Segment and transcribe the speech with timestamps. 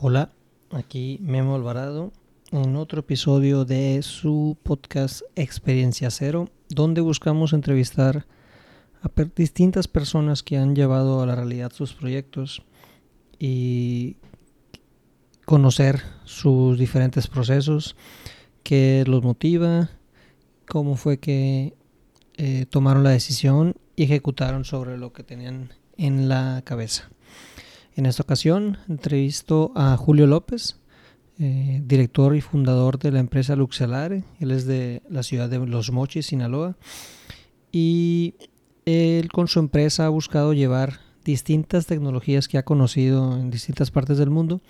[0.00, 0.30] Hola,
[0.70, 2.12] aquí Memo Alvarado
[2.52, 8.24] en otro episodio de su podcast Experiencia Cero, donde buscamos entrevistar
[9.02, 12.62] a distintas personas que han llevado a la realidad sus proyectos
[13.40, 14.18] y
[15.44, 17.96] conocer sus diferentes procesos,
[18.62, 19.90] qué los motiva,
[20.68, 21.74] cómo fue que
[22.36, 27.10] eh, tomaron la decisión y ejecutaron sobre lo que tenían en la cabeza.
[27.98, 30.76] En esta ocasión entrevisto a Julio López,
[31.40, 34.22] eh, director y fundador de la empresa Luxelare.
[34.38, 36.76] Él es de la ciudad de Los Mochis, Sinaloa.
[37.72, 38.34] Y
[38.86, 44.16] él con su empresa ha buscado llevar distintas tecnologías que ha conocido en distintas partes
[44.16, 44.60] del mundo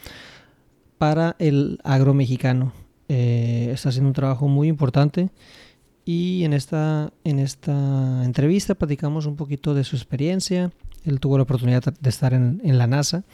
[0.96, 2.72] para el agro mexicano.
[3.10, 5.28] Eh, está haciendo un trabajo muy importante
[6.06, 10.72] y en esta, en esta entrevista platicamos un poquito de su experiencia,
[11.08, 13.24] él tuvo la oportunidad de estar en, la NASA.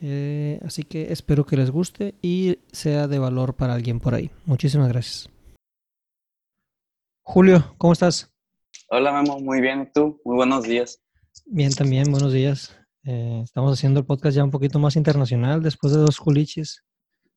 [0.00, 4.30] Eh, así que espero que les guste y sea de valor para alguien por ahí.
[4.44, 5.30] Muchísimas gracias.
[7.22, 8.30] Julio, ¿cómo estás?
[8.90, 9.82] Hola, Memo, muy bien.
[9.82, 10.20] ¿Y tú?
[10.24, 11.00] Muy buenos días.
[11.46, 12.76] Bien, también, buenos días.
[13.04, 15.62] Eh, estamos haciendo el podcast ya un poquito más internacional.
[15.62, 16.84] Después de dos culiches,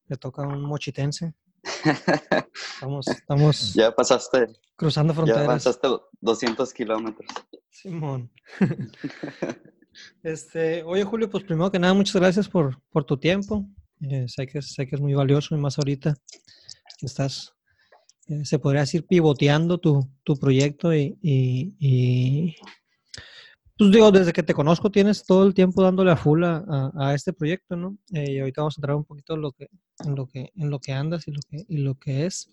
[0.08, 1.34] le toca un mochitense.
[1.64, 4.48] Estamos, estamos ya pasaste.
[4.76, 5.42] Cruzando fronteras.
[5.42, 5.88] Ya pasaste
[6.22, 7.30] 200 kilómetros.
[7.70, 8.32] Simón.
[10.24, 13.68] este, oye, Julio, pues primero que nada, muchas gracias por, por tu tiempo.
[14.02, 16.16] Eh, sé, que, sé que es muy valioso y más ahorita
[16.98, 17.54] que estás,
[18.28, 22.56] eh, se podría decir, pivoteando tu, tu proyecto y, y,
[23.78, 27.14] pues digo, desde que te conozco tienes todo el tiempo dándole a full a, a,
[27.14, 27.98] este proyecto, ¿no?
[28.14, 29.70] Eh, y ahorita vamos a entrar un poquito en lo que,
[30.06, 32.50] en lo que, en lo que andas y lo que, y lo que es.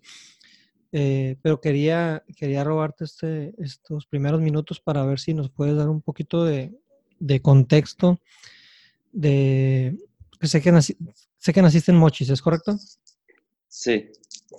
[0.92, 5.88] Eh, pero quería, quería robarte este, estos primeros minutos para ver si nos puedes dar
[5.88, 6.72] un poquito de,
[7.18, 8.20] de contexto
[9.12, 9.98] de
[10.46, 12.76] sé que, sé que naciste en Mochis, ¿es correcto?
[13.68, 14.10] Sí.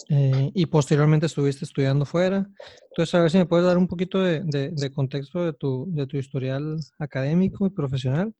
[0.09, 2.47] Eh, y posteriormente estuviste estudiando fuera.
[2.89, 6.07] Entonces, a ver si me puedes dar un poquito de, de, contexto de tu, de
[6.07, 8.33] tu historial académico y profesional.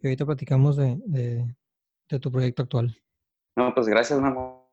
[0.00, 2.96] Y ahorita platicamos de, de, tu proyecto actual.
[3.56, 4.70] No, pues gracias, Memo.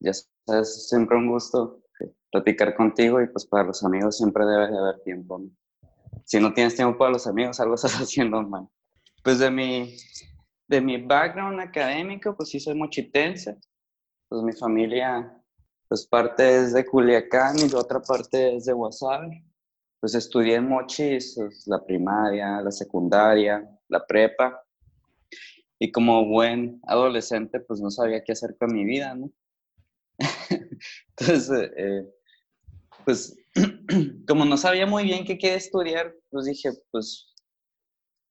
[0.00, 0.12] Ya
[0.46, 1.84] sabes, siempre un gusto
[2.30, 5.40] platicar contigo y pues para los amigos siempre debe de haber tiempo.
[6.24, 8.68] Si no tienes tiempo para los amigos, algo estás haciendo mal.
[9.22, 9.96] Pues de mi,
[10.66, 13.56] de mi background académico, pues sí soy mochitense.
[14.28, 15.43] Pues mi familia,
[15.94, 19.44] pues parte es de Culiacán y la otra parte es de Guasave.
[20.00, 24.60] Pues estudié en Mochis, pues, la primaria, la secundaria, la prepa.
[25.78, 29.30] Y como buen adolescente, pues no sabía qué hacer con mi vida, ¿no?
[31.16, 32.12] Entonces, eh,
[33.04, 33.36] pues
[34.26, 37.32] como no sabía muy bien qué quería estudiar, pues dije, pues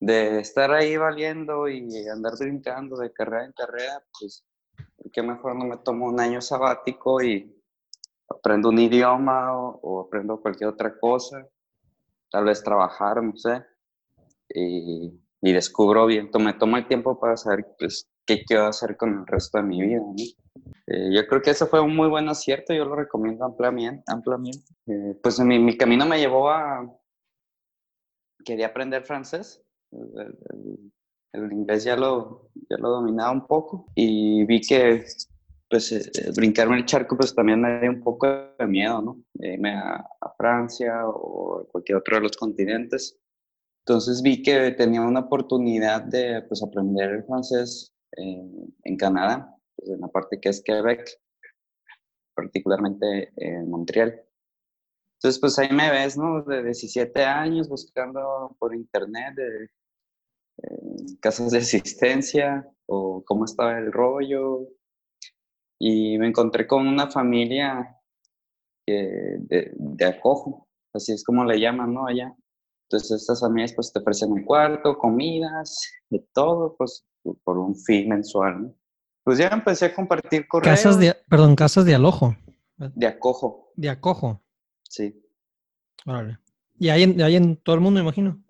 [0.01, 4.45] de estar ahí valiendo y andar brincando de carrera en carrera, pues
[5.13, 7.52] qué mejor no me tomo un año sabático y
[8.29, 11.47] aprendo un idioma o, aprendo cualquier otra cosa,
[12.29, 13.63] tal vez trabajar, no sé,
[14.49, 15.11] y,
[15.41, 19.27] y descubro bien, me tomo el tiempo para saber pues, qué quiero hacer con el
[19.27, 19.99] resto de mi vida.
[19.99, 20.15] ¿no?
[20.87, 24.03] Eh, yo creo que eso fue un muy buen acierto, yo lo recomiendo ampliamente.
[24.07, 24.73] ampliamente.
[24.87, 26.89] Eh, pues mi, mi, camino me llevó a...
[28.45, 29.63] Quería aprender francés,
[31.33, 35.05] el, inglés ya lo, ya lo dominaba un poco y vi que
[35.73, 39.23] pues eh, brincarme el charco pues también me dio un poco de miedo, ¿no?
[39.39, 43.17] Irme a, a Francia o cualquier otro de los continentes.
[43.83, 50.01] Entonces vi que tenía una oportunidad de pues, aprender el francés en Canadá pues, en
[50.01, 51.09] la parte que es Quebec,
[52.35, 54.23] particularmente en Montreal.
[55.17, 56.43] Entonces, pues ahí me ves, ¿no?
[56.43, 59.63] De 17 años buscando por internet de,
[60.57, 64.67] eh, casos de asistencia o cómo estaba el rollo.
[65.85, 67.99] Y me encontré con una familia
[68.87, 72.07] de, de, acojo, así es como le llaman, ¿no?
[72.07, 72.33] Allá.
[72.87, 77.05] Entonces, estas familias pues te ofrecen un cuarto, comidas, de todo, pues
[77.43, 78.75] por un fee mensual, ¿no?
[79.25, 80.73] Pues ya empecé a compartir correos.
[80.73, 82.33] Casas de, perdón, casas de alojo.
[82.77, 83.73] De acojo.
[83.75, 84.41] De acojo.
[84.83, 85.21] Sí.
[86.05, 86.39] Órale.
[86.79, 88.41] Y hay en, hay en todo el mundo, imagino.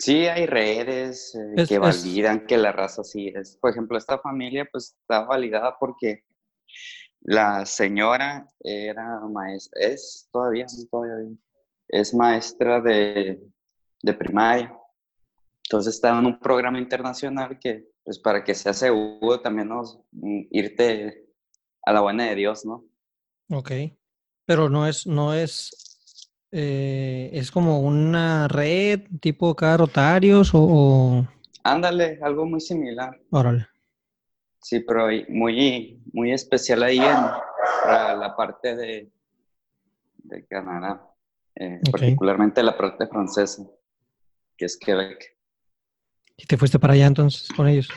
[0.00, 3.56] Sí, hay redes eh, que validan que la raza sí es.
[3.56, 6.24] Por ejemplo, esta familia pues está validada porque
[7.20, 11.36] la señora era maestra, es todavía, todavía,
[11.88, 13.40] es maestra de,
[14.02, 14.74] de primaria.
[15.64, 19.68] Entonces está en un programa internacional que pues para que sea seguro también.
[19.68, 21.26] Mm, irte
[21.82, 22.84] a la buena de Dios, ¿no?
[23.50, 23.70] Ok,
[24.44, 31.26] pero no es, no es, eh, es como una red tipo cada rotarios o,
[31.62, 33.20] Ándale, algo muy similar.
[33.30, 33.68] Órale.
[34.60, 37.16] Sí, pero muy, muy especial ahí en
[37.82, 39.10] para la parte de,
[40.18, 41.02] de Canadá,
[41.54, 43.64] eh, particularmente la parte francesa,
[44.56, 45.36] que es Quebec.
[46.36, 47.88] ¿Y te fuiste para allá entonces con ellos?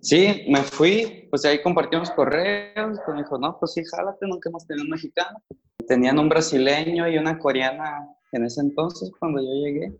[0.00, 4.50] Sí, me fui, pues ahí compartimos correos, pues me dijo, no, pues sí, jálate, nunca
[4.50, 5.42] hemos tenido un mexicano.
[5.88, 9.98] Tenían un brasileño y una coreana en ese entonces, cuando yo llegué.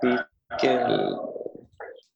[0.00, 0.16] Fui
[0.58, 0.68] que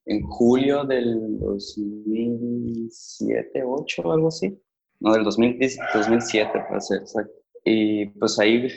[0.07, 4.57] en julio del 2007, 8 algo así.
[5.01, 7.35] No, del 2007, para ser exacto.
[7.65, 8.69] Y pues ahí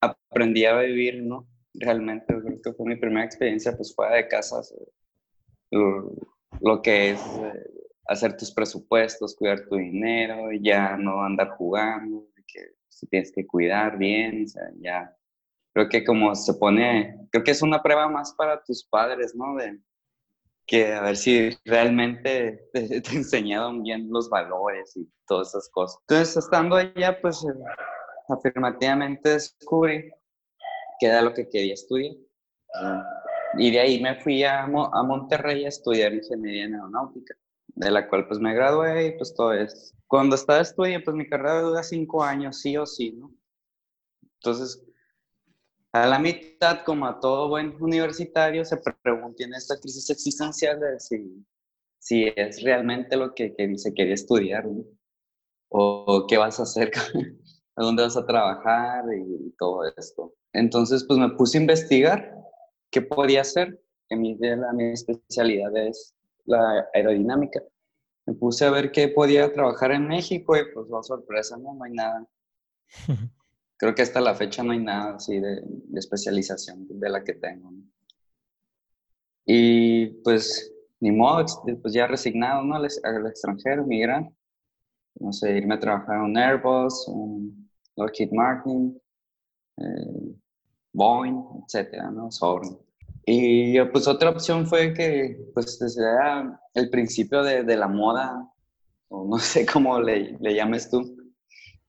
[0.00, 1.46] aprendí a vivir, ¿no?
[1.74, 4.62] Realmente creo que fue mi primera experiencia, pues fuera de casa,
[5.70, 7.70] lo, que es eh,
[8.06, 12.60] hacer tus presupuestos, cuidar tu dinero, ya no andar jugando, que
[13.10, 15.14] tienes que cuidar bien, o sea, ya
[15.74, 19.56] creo que como se pone, creo que es una prueba más para tus padres, ¿no?
[19.56, 19.78] De,
[20.68, 25.98] que a ver si realmente te, te, enseñaron bien los valores y todas esas cosas.
[26.02, 27.58] Entonces, estando allá, pues eh,
[28.28, 30.10] afirmativamente descubrí
[31.00, 32.14] que era lo que quería estudiar.
[33.56, 37.34] Y de ahí me fui a, a Monterrey a estudiar ingeniería en aeronáutica,
[37.68, 39.94] de la cual pues me gradué y pues todo es.
[40.06, 43.32] Cuando estaba estudiando, pues mi carrera dura cinco años, sí o sí, ¿no?
[44.34, 44.84] Entonces,
[45.92, 51.00] a la mitad, como a todo buen universitario, se pregunta en esta crisis existencial de
[51.00, 51.46] si,
[51.98, 54.66] si es realmente lo que, que dice quería estudiar,
[55.70, 56.90] o qué vas a hacer,
[57.76, 60.34] a dónde vas a trabajar y, todo esto.
[60.52, 62.34] Entonces, pues me puse a investigar
[62.90, 66.14] qué podía hacer, que mi, la, mi especialidad es
[66.44, 67.62] la aerodinámica.
[68.26, 71.84] Me puse a ver qué podía trabajar en México y pues, la sorpresa, no, no
[71.84, 72.26] hay nada.
[73.78, 75.62] creo que hasta la fecha no hay nada así de,
[75.94, 77.72] especialización de la que tengo.
[79.46, 81.46] Y pues, ni modo,
[81.80, 82.74] pues ya resignado ¿no?
[82.74, 84.28] al, extranjero, migrar.
[85.20, 89.00] No sé, irme a trabajar en Airbus, un Lockheed Martin,
[89.78, 90.34] eh,
[90.92, 92.30] Boeing, etcétera, ¿no?
[92.30, 92.68] Sobre.
[93.24, 96.02] Y pues otra opción fue que, pues desde
[96.74, 98.48] el principio de, de la moda,
[99.08, 101.16] o no sé cómo le, le llames tú,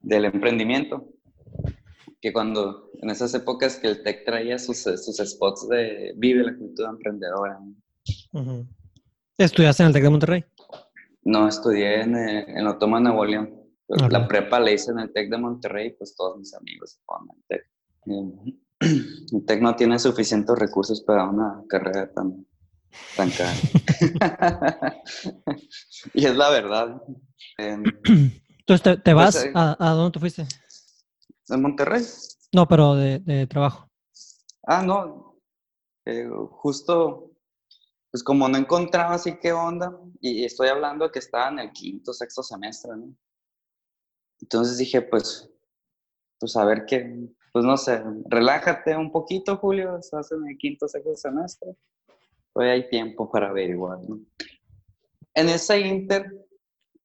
[0.01, 1.07] del emprendimiento
[2.21, 6.57] que cuando, en esas épocas que el tech traía sus, sus spots de vive la
[6.57, 7.59] cultura emprendedora.
[9.37, 10.45] ¿Estudiaste en el tech de Monterrey?
[11.23, 13.55] No, estudié en, eh, en Otoma, Nuevo León.
[13.87, 17.35] La prepa la hice en el tech de Monterrey, pues todos mis amigos se ponen
[17.35, 17.65] en tech.
[19.31, 22.45] El tech no tiene suficientes recursos para una carrera tan,
[23.15, 23.53] tan cara.
[26.13, 27.01] y es la verdad.
[27.57, 29.35] Entonces, ¿te, te vas?
[29.35, 30.45] Pues, eh, ¿A, ¿A dónde te fuiste?
[31.49, 32.03] En Monterrey.
[32.53, 33.89] No, pero de, trabajo.
[34.63, 35.39] Ah, no.
[36.05, 37.31] Eh, justo,
[38.11, 42.13] pues como no encontraba así qué onda, y estoy hablando que estaba en el quinto,
[42.13, 43.15] sexto semestre, ¿no?
[44.41, 45.49] Entonces dije, pues,
[46.39, 50.87] pues a ver qué, pues no sé, relájate un poquito, Julio, estás en el quinto,
[50.87, 51.75] sexto semestre,
[52.53, 54.19] hoy hay tiempo para averiguar, ¿no?
[55.33, 56.25] En ese inter,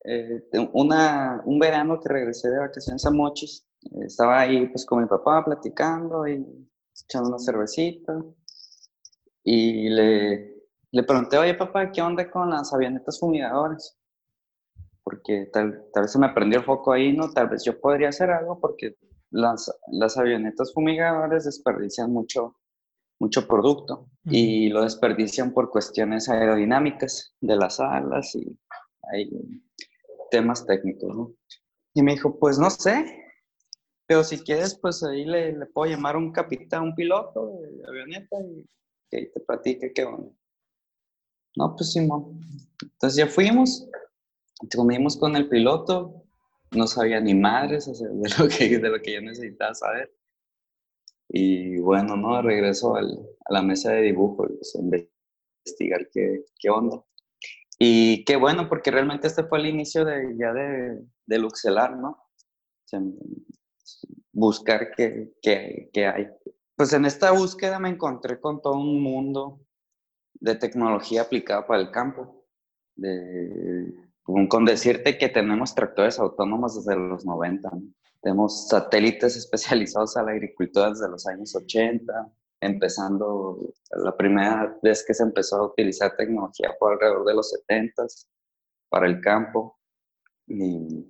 [0.05, 0.43] eh,
[0.73, 3.67] una, un verano que regresé de vacaciones a Mochis,
[4.03, 6.45] estaba ahí pues con mi papá platicando y
[7.05, 8.23] echando una cervecita
[9.43, 10.55] y le,
[10.91, 13.99] le pregunté, oye papá, ¿qué onda con las avionetas fumigadoras?
[15.03, 17.31] Porque tal, tal vez se me prendió el foco ahí, ¿no?
[17.31, 18.97] Tal vez yo podría hacer algo porque
[19.31, 22.57] las, las avionetas fumigadoras desperdician mucho,
[23.19, 28.59] mucho producto y lo desperdician por cuestiones aerodinámicas de las alas y
[29.13, 29.31] hay
[30.31, 31.33] temas técnicos, ¿no?
[31.93, 33.24] Y me dijo, pues no sé,
[34.07, 37.83] pero si quieres, pues ahí le, le puedo llamar a un capitán, un piloto de
[37.89, 38.67] avioneta y
[39.11, 40.31] que te platique qué onda.
[41.57, 42.41] No, pues Simón.
[42.83, 43.89] Entonces ya fuimos,
[44.75, 46.25] comimos con el piloto,
[46.73, 50.13] no sabía ni madres de lo que, de lo que yo necesitaba saber.
[51.29, 57.03] Y bueno, no, regreso al, a la mesa de dibujo, pues, investigar qué, qué onda.
[57.79, 62.19] Y qué bueno, porque realmente este fue el inicio de, ya de, de Luxelar, ¿no?
[64.33, 66.29] Buscar qué, qué, hay.
[66.77, 69.61] Pues en esta búsqueda me encontré con todo un mundo
[70.35, 72.45] de tecnología aplicada para el campo.
[72.97, 73.93] De,
[74.25, 77.71] con decirte que tenemos tractores autónomos desde los 90.
[78.23, 85.13] Tenemos satélites especializados a la agricultura desde los años 80, empezando la primera vez que
[85.13, 88.07] se empezó a utilizar tecnología fue alrededor de los 70
[88.89, 89.79] para el campo.
[90.47, 91.07] Y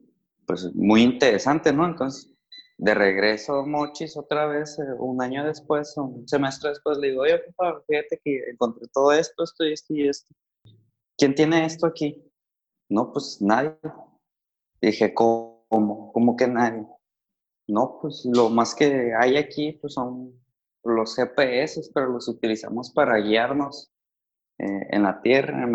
[0.47, 1.87] pues muy interesante, ¿no?
[1.87, 2.34] Entonces,
[2.76, 7.38] de regreso Mochis otra vez, eh, un año después, un semestre después, le digo, oye,
[7.38, 10.35] papá, fíjate que encontré todo esto, esto y esto y esto.
[11.16, 12.25] ¿Quién tiene esto aquí?
[12.88, 13.76] no, pues nadie.
[14.81, 16.12] Dije, ¿cómo?
[16.12, 16.87] ¿Cómo que nadie?
[17.66, 20.38] No, pues lo más que hay aquí pues son
[20.85, 23.90] los GPS, pero los utilizamos para guiarnos
[24.59, 25.66] eh, en la tierra,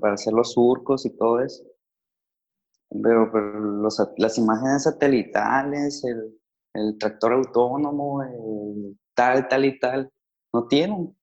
[0.00, 1.64] para hacer los surcos y todo eso.
[2.90, 3.30] Pero,
[4.18, 6.37] las imágenes satelitales, el,
[6.78, 8.22] el tractor autónomo,
[9.14, 10.10] tal, tal y tal,
[10.52, 11.16] no tienen.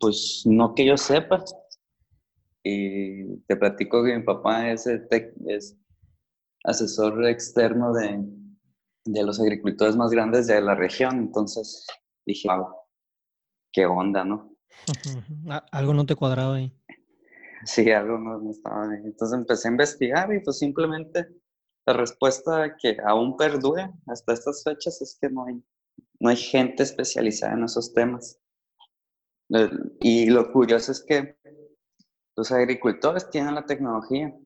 [0.00, 1.44] Pues no que yo sepa.
[2.62, 5.76] Y te platico que mi papá es, es
[6.64, 8.24] asesor externo de,
[9.04, 11.18] de los agricultores más grandes de la región.
[11.18, 11.86] Entonces
[12.26, 12.66] dije, wow,
[13.72, 14.56] qué onda, ¿no?
[15.70, 16.72] Algo no te cuadraba ahí.
[17.64, 19.00] Sí, algo no, estaba ahí.
[19.04, 21.28] Entonces empecé a investigar y pues simplemente
[21.86, 25.62] la respuesta que aún perdura hasta estas fechas es que no hay,
[26.18, 28.40] no hay gente especializada en esos temas.
[30.00, 31.38] Y lo curioso es que
[32.36, 34.36] los agricultores tienen la tecnología,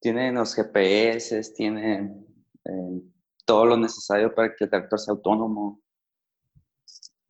[0.00, 2.24] tienen los GPS, tienen
[2.64, 3.02] eh,
[3.44, 5.82] todo lo necesario para que el tractor sea autónomo,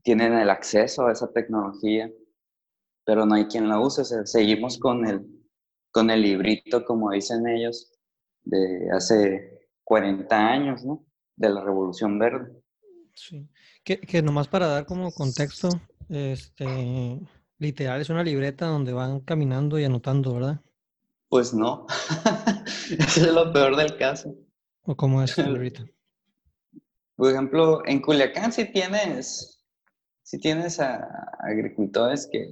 [0.02, 2.12] tienen el acceso a esa tecnología,
[3.04, 4.04] pero no hay quien la use.
[4.26, 5.26] seguimos con el,
[5.90, 7.97] con el librito, como dicen ellos,
[8.48, 11.04] de hace 40 años, ¿no?
[11.36, 12.52] De la Revolución Verde.
[13.14, 13.48] Sí.
[13.84, 15.68] Que, que nomás para dar como contexto,
[16.08, 17.20] este,
[17.58, 20.60] literal es una libreta donde van caminando y anotando, ¿verdad?
[21.28, 21.86] Pues no.
[22.98, 24.34] Eso es lo peor del caso.
[24.82, 25.84] ¿O cómo es libreta?
[27.16, 29.64] Por ejemplo, en Culiacán sí tienes,
[30.22, 31.06] sí tienes a
[31.40, 32.48] agricultores que,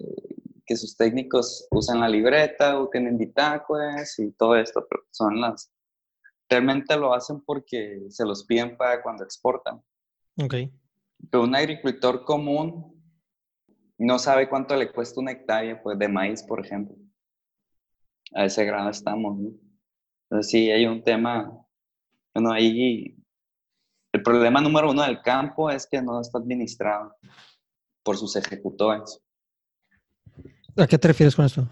[0.67, 5.71] que sus técnicos usan la libreta o tienen bitácoras y todo esto, pero son las,
[6.49, 9.83] realmente lo hacen porque se los piden para cuando exportan.
[10.39, 10.55] Ok.
[11.31, 12.95] Pero un agricultor común
[13.99, 16.97] no sabe cuánto le cuesta una hectárea pues, de maíz, por ejemplo.
[18.35, 19.51] A ese grado estamos, ¿no?
[20.29, 21.51] Entonces sí, hay un tema,
[22.35, 23.17] bueno, ahí
[24.13, 27.15] el problema número uno del campo es que no está administrado
[28.03, 29.21] por sus ejecutores.
[30.77, 31.69] ¿A qué te refieres con esto?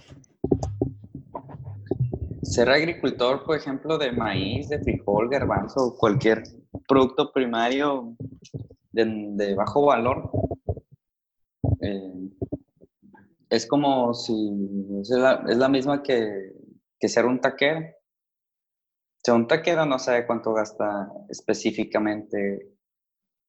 [2.45, 6.43] Ser agricultor, por ejemplo, de maíz, de frijol, garbanzo, cualquier
[6.87, 8.17] producto primario
[8.93, 10.31] de, bajo valor,
[11.81, 12.31] eh,
[13.51, 14.51] es como si
[15.01, 16.53] es la, misma que,
[16.99, 17.81] que, ser un taquero.
[17.81, 22.75] O sea, un taquero no sabe cuánto gasta específicamente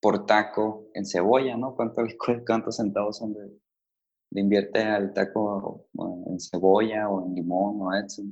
[0.01, 1.75] por taco en cebolla, ¿no?
[1.75, 2.03] ¿Cuánto,
[2.47, 3.49] cuántos centavos son de,
[4.39, 5.87] invierte al taco
[6.27, 8.25] en cebolla o en limón o etc.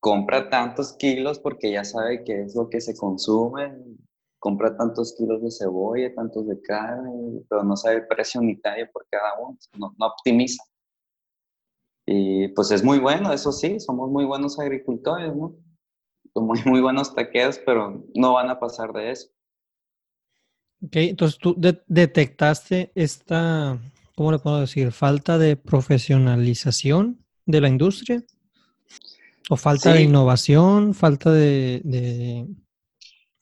[0.00, 3.72] Compra tantos kilos porque ya sabe que es lo que se consume.
[4.38, 9.06] Compra tantos kilos de cebolla, tantos de carne, pero no sabe el precio unitario por
[9.08, 9.56] cada uno.
[9.78, 10.62] No, optimiza.
[12.04, 15.56] Y pues es muy bueno, eso sí, somos muy buenos agricultores, ¿no?
[16.34, 19.28] Muy, muy buenos taqueros, pero no van a pasar de eso.
[20.82, 23.78] Ok, entonces tú detectaste esta,
[24.14, 24.92] ¿cómo le puedo decir?
[24.92, 28.22] Falta de profesionalización de la industria.
[29.50, 30.94] ¿O falta de innovación?
[30.94, 32.46] ¿Falta de, de,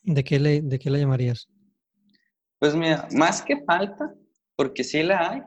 [0.02, 1.48] de, qué le, de qué la llamarías?
[2.58, 4.14] Pues mira, más que falta,
[4.56, 5.42] porque sí la hay,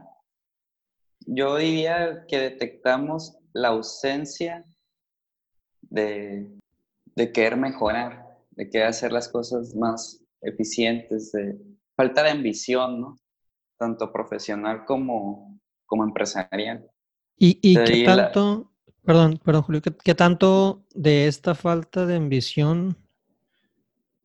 [1.20, 4.66] yo diría que detectamos la ausencia
[5.82, 6.50] de,
[7.16, 11.58] de querer mejorar, de querer hacer las cosas más eficientes, de
[11.96, 13.18] falta de ambición, ¿no?
[13.78, 16.90] Tanto profesional como, como empresarial.
[17.38, 18.72] ¿Y, y qué tanto,
[19.06, 22.98] Perdón, perdón, Julio, ¿qué, tanto de esta falta de ambición?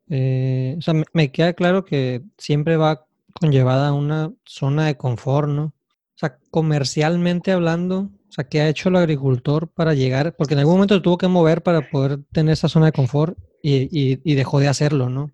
[0.09, 3.07] Eh, o sea, me, queda claro que siempre va
[3.39, 5.65] conllevada una zona de confort, ¿no?
[5.65, 10.35] O sea, comercialmente hablando, o sea, ¿qué ha hecho el agricultor para llegar?
[10.35, 14.35] Porque en algún momento tuvo que mover para poder tener esa zona de confort y,
[14.35, 15.31] dejó de hacerlo, ¿no?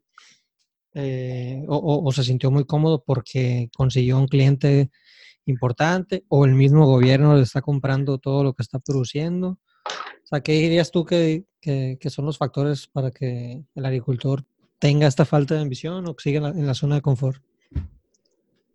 [0.94, 4.90] Eh, o, se sintió muy cómodo porque consiguió un cliente
[5.46, 9.58] importante o el mismo gobierno le está comprando todo lo que está produciendo?
[9.88, 14.44] O sea, ¿qué dirías tú que, que, son los factores para que el agricultor
[14.78, 17.40] tenga esta falta de ambición o siga en la, zona de confort?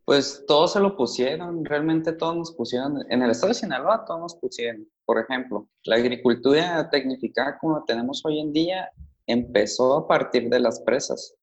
[0.06, 4.20] Pues todos se lo pusieron, realmente todos nos pusieron, en el estado de Sinaloa todos
[4.20, 4.88] nos pusieron.
[5.06, 8.90] Por ejemplo, la agricultura tecnificada como la tenemos hoy en día
[9.28, 11.36] empezó a partir de las presas.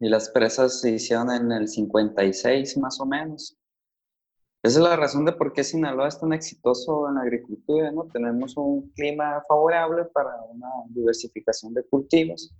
[0.00, 3.56] Y las presas se hicieron en el 56 más o menos.
[4.64, 8.06] Esa es la razón de por qué Sinaloa es tan exitoso en la agricultura, ¿no?
[8.10, 12.50] Tenemos un clima favorable para una diversificación de cultivos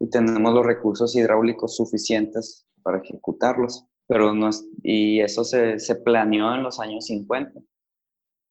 [0.00, 3.86] y tenemos los recursos hidráulicos suficientes para ejecutarlos.
[4.08, 4.50] Pero no
[4.82, 7.60] y eso se, planeó en los años 50.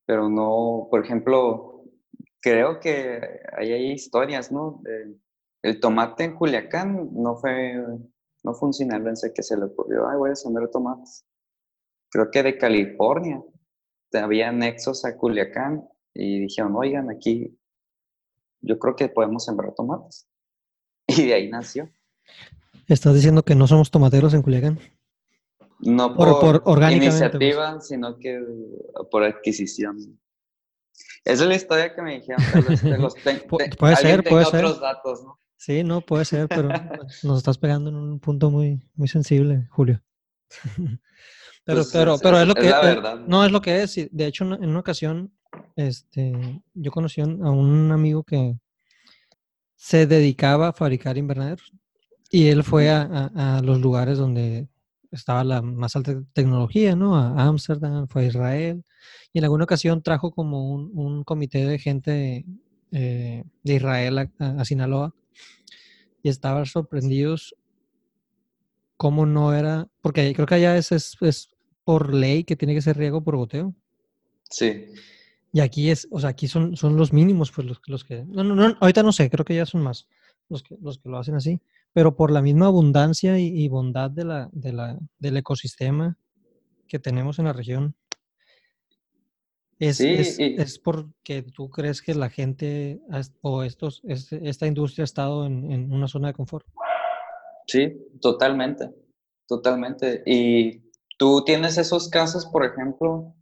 [0.06, 1.84] Pero no, por ejemplo,
[2.40, 3.20] creo que
[3.58, 4.82] hay historias, ¿no?
[5.64, 7.75] el tomate en Culiacán no fue,
[8.44, 11.25] no fue un sinaloense que se le ocurrió, ay, voy a sembrar tomates.
[12.16, 13.44] Creo que de California
[14.14, 17.60] había nexos a Culiacán y dijeron, oigan, aquí
[18.62, 20.26] yo creo que podemos sembrar tomates.
[21.08, 21.90] Y de ahí nació.
[22.88, 24.80] ¿Estás diciendo que no somos tomateros en Culiacán?
[25.80, 26.96] No por, pues.
[26.96, 28.42] iniciativa, sino que
[29.12, 29.98] por adquisición.
[31.26, 32.42] Esa es la historia que me dijeron.
[33.78, 34.64] puede ser, puede ser.
[34.64, 35.38] otros datos, ¿no?
[35.58, 36.70] Sí, no, puede ser, pero
[37.24, 40.02] nos estás pegando en un punto muy, muy sensible, Julio.
[41.64, 42.75] pero, pues, pero, pero es, lo que es,
[43.28, 43.96] no es lo que es.
[44.12, 45.32] De hecho, en una ocasión,
[45.75, 48.58] este, yo conocí a un amigo que
[49.75, 51.72] se dedicaba a fabricar invernaderos
[52.32, 54.68] y él fue a, a los lugares donde
[55.12, 57.16] estaba la más alta tecnología, ¿no?
[57.16, 58.84] A Ámsterdam, fue a Israel,
[59.34, 62.46] y en alguna ocasión trajo como un, un comité de gente
[62.92, 65.14] eh, de Israel a, Sinaloa,
[66.22, 67.56] y estaban sorprendidos
[68.98, 71.50] cómo no era, porque creo que allá es, es, es,
[71.84, 73.75] por ley que tiene que ser riego por goteo.
[74.50, 74.88] Sí.
[75.54, 78.44] Y aquí es, o sea, aquí son, son los mínimos, pues los, los que, no,
[78.44, 80.08] no, no, ahorita no sé, creo que ya son más
[80.50, 81.60] los que, los que lo hacen así
[81.96, 86.18] pero por la misma abundancia y, bondad de la, de la, del ecosistema
[86.90, 87.96] que tenemos en la región.
[89.80, 93.00] Es, es, porque tú crees que la gente
[93.40, 96.68] o estos, esta industria ha estado en, en, una zona de confort.
[97.68, 98.94] Sí, totalmente,
[99.48, 100.24] totalmente.
[100.26, 100.84] Y
[101.18, 103.34] tú tienes esos casos, por ejemplo,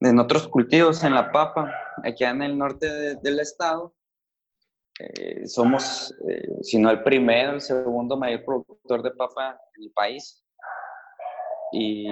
[0.00, 3.94] en otros cultivos, en la papa, aquí en el norte del estado,
[5.00, 9.92] eh, somos, eh, si no el primero, el segundo mayor productor de papa en el
[9.92, 10.44] país.
[11.72, 12.06] Y,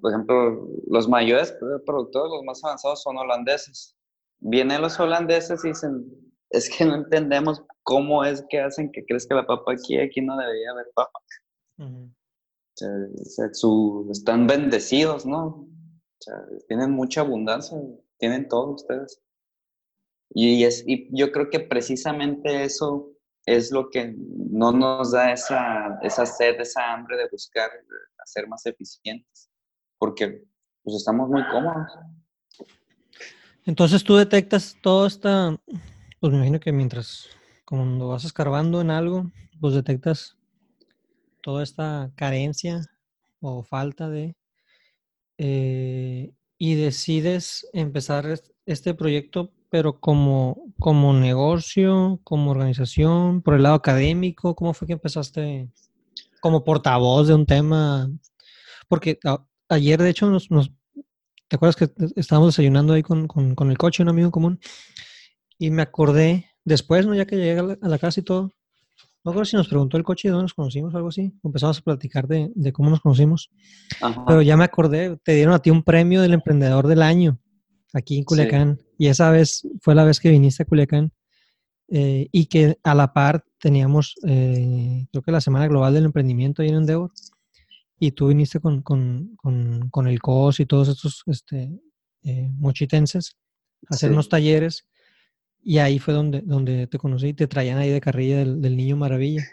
[0.00, 1.54] por ejemplo, los mayores
[1.84, 3.94] productores, los más avanzados, son holandeses.
[4.40, 6.06] Vienen los holandeses y dicen,
[6.52, 10.36] es que no entendemos cómo es que hacen que crezca la papa aquí, aquí no
[10.36, 11.18] debería haber papa.
[14.10, 15.68] están bendecidos, ¿no?
[16.68, 17.76] tienen mucha abundancia,
[18.18, 19.20] tienen todo ustedes.
[20.30, 23.10] Y, es, y yo creo que precisamente eso
[23.44, 27.70] es lo que no nos da esa, esa sed, esa hambre de buscar
[28.18, 29.50] hacer más eficientes,
[29.98, 30.44] porque
[30.84, 31.92] pues estamos muy cómodos.
[33.64, 35.58] Entonces tú detectas toda esta,
[36.22, 37.26] pues me imagino que mientras,
[37.64, 40.36] cuando vas escarbando en algo, pues detectas
[41.40, 42.80] toda esta carencia
[43.40, 44.36] o falta de,
[45.38, 53.74] eh, y decides empezar este proyecto pero como, como negocio, como organización, por el lado
[53.74, 55.70] académico, ¿cómo fue que empezaste
[56.40, 58.08] como portavoz de un tema?
[58.86, 59.18] Porque
[59.68, 60.48] ayer, de hecho, nos,
[61.48, 63.26] ¿te acuerdas que estábamos desayunando ahí con,
[63.70, 64.60] el coche, un amigo común?
[65.62, 67.14] Y me acordé, después, ¿no?
[67.14, 68.50] Ya que llegué a la, casa y todo,
[69.22, 71.32] no recuerdo si nos preguntó el coche de dónde nos conocimos o algo así.
[71.44, 73.48] Empezamos a platicar de, cómo nos conocimos.
[74.26, 77.38] Pero ya me acordé, te dieron a ti un premio del emprendedor del año
[77.92, 78.80] aquí en Culiacán.
[78.98, 81.12] Y esa vez fue la vez que viniste a Culiacán
[81.86, 86.62] eh, y que a la par teníamos, eh, creo que la Semana Global del Emprendimiento
[86.62, 87.12] ahí en Endeavor.
[88.00, 91.70] Y tú viniste con, con, con, el COS y todos estos este,
[92.24, 93.36] eh, mochitenses
[93.88, 94.88] a hacer unos talleres.
[95.62, 99.44] Y ahí fue donde, donde te conocí, te traían ahí de carrilla del, Niño Maravilla.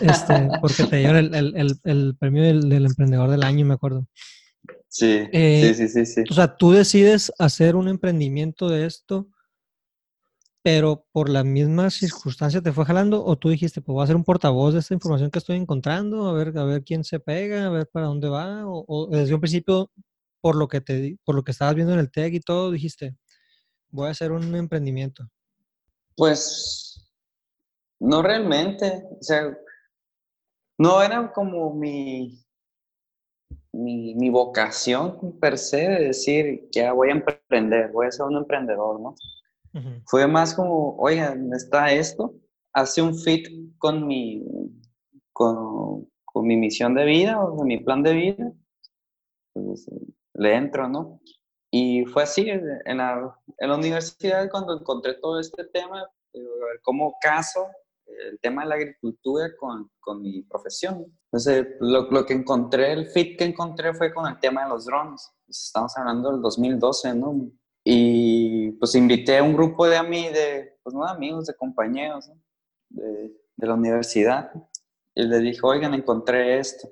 [0.00, 4.06] Este, porque te dieron el, el, el, premio del, del, emprendedor del año, me acuerdo.
[5.00, 9.28] Eh, sí, sí, sí, sí, O sea, tú decides hacer un emprendimiento de esto,
[10.62, 14.16] pero por la misma circunstancia te fue jalando, o tú dijiste, pues voy a ser
[14.16, 17.66] un portavoz de esta información que estoy encontrando, a ver, a ver quién se pega,
[17.66, 19.90] a ver para dónde va, o, desde un principio,
[20.40, 23.16] por lo que te, por lo que estabas viendo en el TEC y todo, dijiste,
[23.92, 25.28] voy a hacer un emprendimiento.
[26.16, 27.12] Pues,
[28.00, 29.56] no realmente, o sea,
[30.78, 32.42] no era como mi,
[33.72, 39.00] mi, vocación per se de decir, ya voy a emprender, voy a ser un emprendedor,
[39.00, 39.14] ¿no?
[40.06, 42.34] Fue más como, oigan, está esto,
[42.74, 44.44] hace un fit con mi,
[45.32, 48.52] con, mi misión de vida o con mi plan de vida,
[49.54, 49.88] pues,
[50.34, 51.20] le entro, ¿no?
[51.74, 56.06] Y fue así, en la, en la universidad cuando encontré todo este tema,
[56.82, 57.66] cómo caso
[58.30, 61.06] el tema de la agricultura con, con mi profesión.
[61.30, 64.84] Entonces, lo, lo, que encontré, el fit que encontré fue con el tema de los
[64.84, 65.32] drones.
[65.48, 67.50] Estamos hablando del 2012, ¿no?
[67.84, 72.30] Y pues invité a un grupo de, amigos, de, pues no amigos, de compañeros
[72.90, 74.52] de, de, la universidad.
[75.14, 76.88] Y les dije, oigan, encontré esto.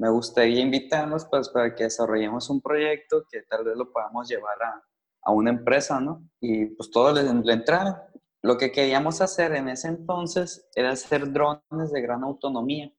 [0.00, 4.56] Me gustaría invitarlos pues, para que desarrollemos un proyecto que tal vez lo podamos llevar
[4.62, 4.82] a,
[5.24, 6.26] a una empresa, ¿no?
[6.40, 7.96] Y pues todo le, le entraron.
[8.42, 12.90] Lo que queríamos hacer en ese entonces era hacer drones de gran autonomía.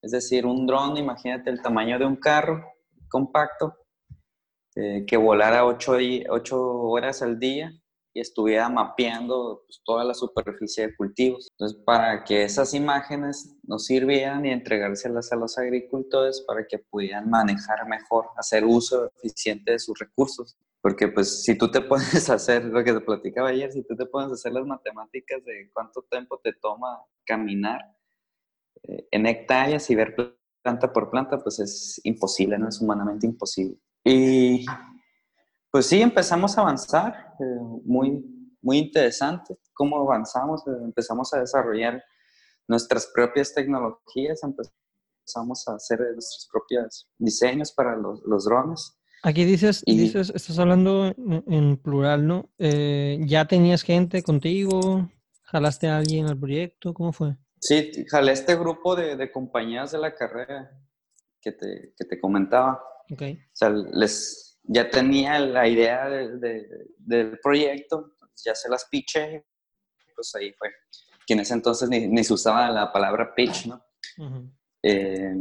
[0.00, 2.64] Es decir, un dron, imagínate el tamaño de un carro
[3.08, 3.74] compacto,
[4.76, 5.96] eh, que volara ocho,
[6.30, 7.72] ocho horas al día
[8.14, 11.48] y estuviera mapeando pues, toda la superficie de cultivos.
[11.50, 17.28] Entonces, para que esas imágenes nos sirvieran y entregárselas a los agricultores para que pudieran
[17.28, 20.56] manejar mejor, hacer uso eficiente de sus recursos.
[20.80, 24.06] Porque pues si tú te puedes hacer, lo que te platicaba ayer, si tú te
[24.06, 27.80] puedes hacer las matemáticas de cuánto tiempo te toma caminar
[28.84, 30.14] eh, en hectáreas y ver
[30.62, 33.76] planta por planta, pues es imposible, no es humanamente imposible.
[34.04, 34.64] Y
[35.74, 37.44] pues sí, empezamos a avanzar, eh,
[37.84, 38.24] muy,
[38.62, 42.00] muy interesante cómo avanzamos, eh, empezamos a desarrollar
[42.68, 48.96] nuestras propias tecnologías, empezamos a hacer nuestros propios diseños para los, los drones.
[49.24, 52.48] Aquí dices, dices, estás hablando en, plural, ¿no?
[52.58, 55.10] Eh, ¿Ya tenías gente contigo?
[55.42, 56.94] ¿Jalaste a alguien al proyecto?
[56.94, 57.36] ¿Cómo fue?
[57.58, 60.70] Sí, jalé este grupo de, de compañías de la carrera
[61.40, 62.80] que te, que te comentaba.
[63.10, 63.34] Okay.
[63.34, 69.46] O sea, les, ya tenía la idea de, del proyecto, ya se las piché,
[70.14, 70.70] pues ahí fue.
[71.26, 73.84] Que en ese entonces ni, se usaba la palabra pitch, ¿no?
[74.82, 75.34] Eh,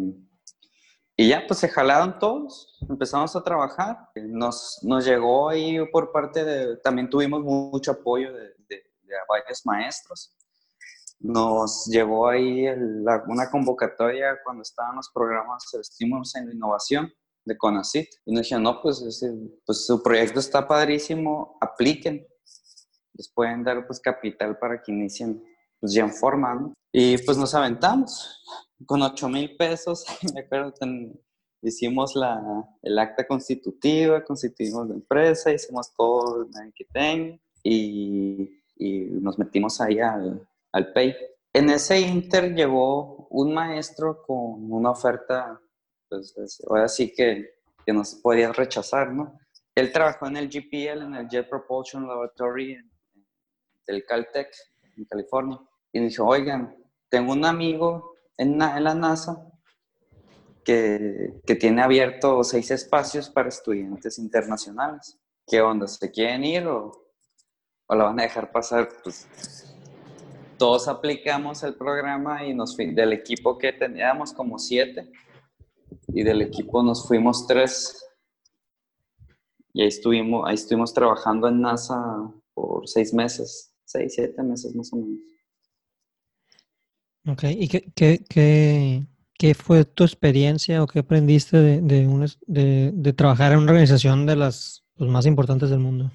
[1.15, 4.09] y ya, pues se jalaron todos, empezamos a trabajar.
[4.15, 8.83] Nos, nos llegó ahí por parte de, también tuvimos mucho apoyo de, de,
[9.27, 10.35] varios maestros.
[11.19, 17.13] Nos llegó ahí una convocatoria cuando estaban los programas de estímulos en la innovación
[17.45, 18.07] de CONACIT.
[18.25, 19.23] Y nos dijeron, no, pues,
[19.65, 22.27] pues su proyecto está padrísimo, apliquen.
[23.13, 25.43] Les pueden dar pues capital para que inicien
[25.83, 28.41] pues ya en forma, Y pues nos aventamos
[28.85, 30.73] con 8 mil pesos, me acuerdo,
[31.61, 32.41] hicimos la,
[32.81, 39.81] el acta constitutiva, constituimos la empresa, hicimos todo el que tenga y, y, nos metimos
[39.81, 41.13] ahí al, al PAY.
[41.51, 45.59] En ese inter llegó un maestro con una oferta
[46.35, 49.39] pues ahora sí que, que no se podía rechazar, ¿no?
[49.75, 52.77] Él trabajó en el GPL, en el Jet Propulsion Laboratory
[53.87, 54.49] del Caltech,
[54.95, 55.59] en California,
[55.91, 56.75] y me dijo, oigan,
[57.09, 59.51] tengo un amigo en, en la NASA
[60.63, 65.19] que, que, tiene abierto seis espacios para estudiantes internacionales.
[65.45, 65.87] ¿Qué onda?
[65.87, 66.91] ¿Se quieren ir o,
[67.87, 68.89] o la van a dejar pasar?
[69.03, 69.27] Pues
[70.57, 75.11] todos aplicamos el programa y nos del equipo que teníamos como siete,
[76.13, 78.05] y del equipo nos fuimos tres.
[79.73, 84.93] Y ahí estuvimos, ahí estuvimos trabajando en NASA por seis meses, seis, siete meses más
[84.93, 85.19] o menos.
[87.27, 89.05] Ok, ¿y qué, qué,
[89.39, 94.35] qué, fue tu experiencia o qué aprendiste de, de, de, trabajar en una organización de
[94.35, 96.11] las pues, más importantes del mundo?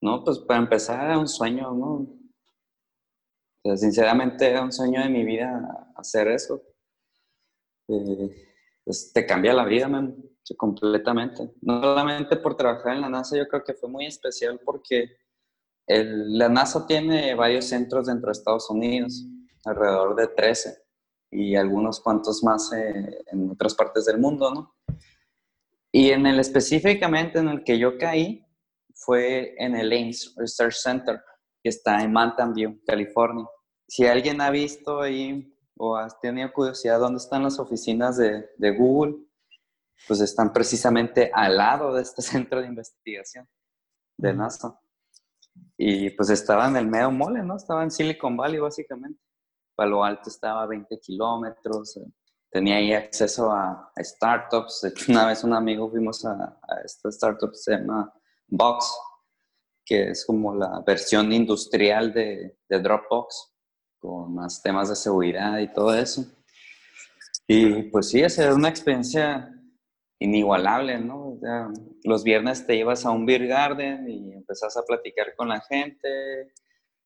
[0.00, 2.06] No, pues para empezar era un sueño, ¿no?
[3.76, 6.62] sinceramente era un sueño de mi vida hacer eso.
[7.88, 8.51] Eh,
[8.84, 9.88] pues, te cambia la vida,
[10.56, 11.50] completamente.
[11.60, 15.16] No solamente por trabajar en la NASA, yo creo que fue muy especial porque
[15.86, 19.24] la NASA tiene varios centros dentro de Estados Unidos,
[19.64, 20.76] alrededor de 13,
[21.30, 24.74] y algunos cuantos más eh, en otras partes del mundo, ¿no?
[25.90, 28.46] Y en el específicamente en el que yo caí
[28.94, 31.20] fue en el Ames Research Center,
[31.62, 33.46] que está en Mountain View, California.
[33.86, 35.51] Si alguien ha visto ahí
[35.84, 39.16] o has tenido curiosidad dónde están las oficinas de, de, Google,
[40.06, 43.48] pues están precisamente al lado de este centro de investigación
[44.16, 44.78] de NASA.
[45.76, 47.56] Y pues estaba en el medio mole, ¿no?
[47.56, 49.20] Estaba en Silicon Valley básicamente.
[49.74, 52.06] Palo Alto estaba a 20 kilómetros, eh,
[52.48, 54.82] tenía ahí acceso a, startups.
[54.82, 58.12] De hecho, una vez un amigo fuimos a, a esta startup, se llama
[58.46, 58.88] Box,
[59.84, 63.51] que es como la versión industrial de, de Dropbox
[64.02, 66.26] con más temas de seguridad y todo eso.
[67.46, 69.48] Y pues sí, es una experiencia
[70.18, 71.38] inigualable, ¿no?
[72.04, 76.52] los viernes te ibas a un beer garden y empezás a platicar con la gente.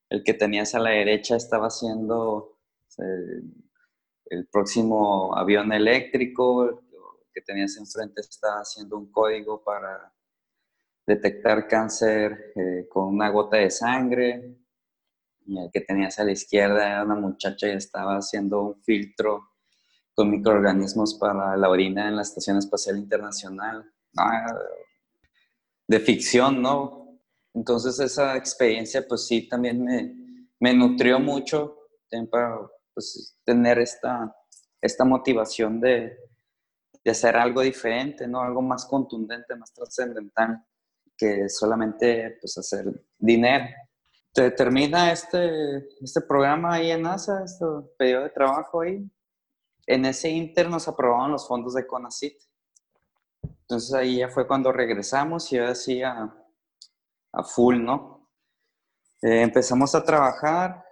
[0.09, 2.59] El que tenías a la derecha estaba haciendo
[2.97, 3.41] eh,
[4.25, 6.63] el próximo avión eléctrico.
[6.69, 6.77] El
[7.33, 10.13] que tenías enfrente estaba haciendo un código para
[11.05, 14.57] detectar cáncer eh, con una gota de sangre
[15.47, 19.51] el que tenías a la izquierda era una muchacha y estaba haciendo un filtro
[20.13, 23.91] con microorganismos para la orina en la Estación Espacial Internacional.
[25.87, 27.19] de ficción, ¿no?
[27.53, 30.15] Entonces esa experiencia pues sí también me,
[30.59, 31.77] me nutrió mucho
[32.29, 32.59] para
[32.93, 34.35] pues, tener esta,
[34.81, 36.17] esta motivación de,
[37.03, 38.41] de hacer algo diferente, ¿no?
[38.41, 40.63] Algo más contundente, más trascendental.
[41.17, 42.85] que solamente pues hacer
[43.17, 43.65] dinero.
[44.37, 47.65] Te termina este, este programa ahí en NASA, este
[47.97, 49.03] periodo de trabajo ahí.
[49.87, 52.39] En ese inter nos aprobaron los fondos de CONACIT.
[53.41, 56.31] Entonces ahí ya fue cuando regresamos y ahora sí a,
[57.45, 58.29] full, ¿no?
[59.23, 60.85] Eh, empezamos a trabajar,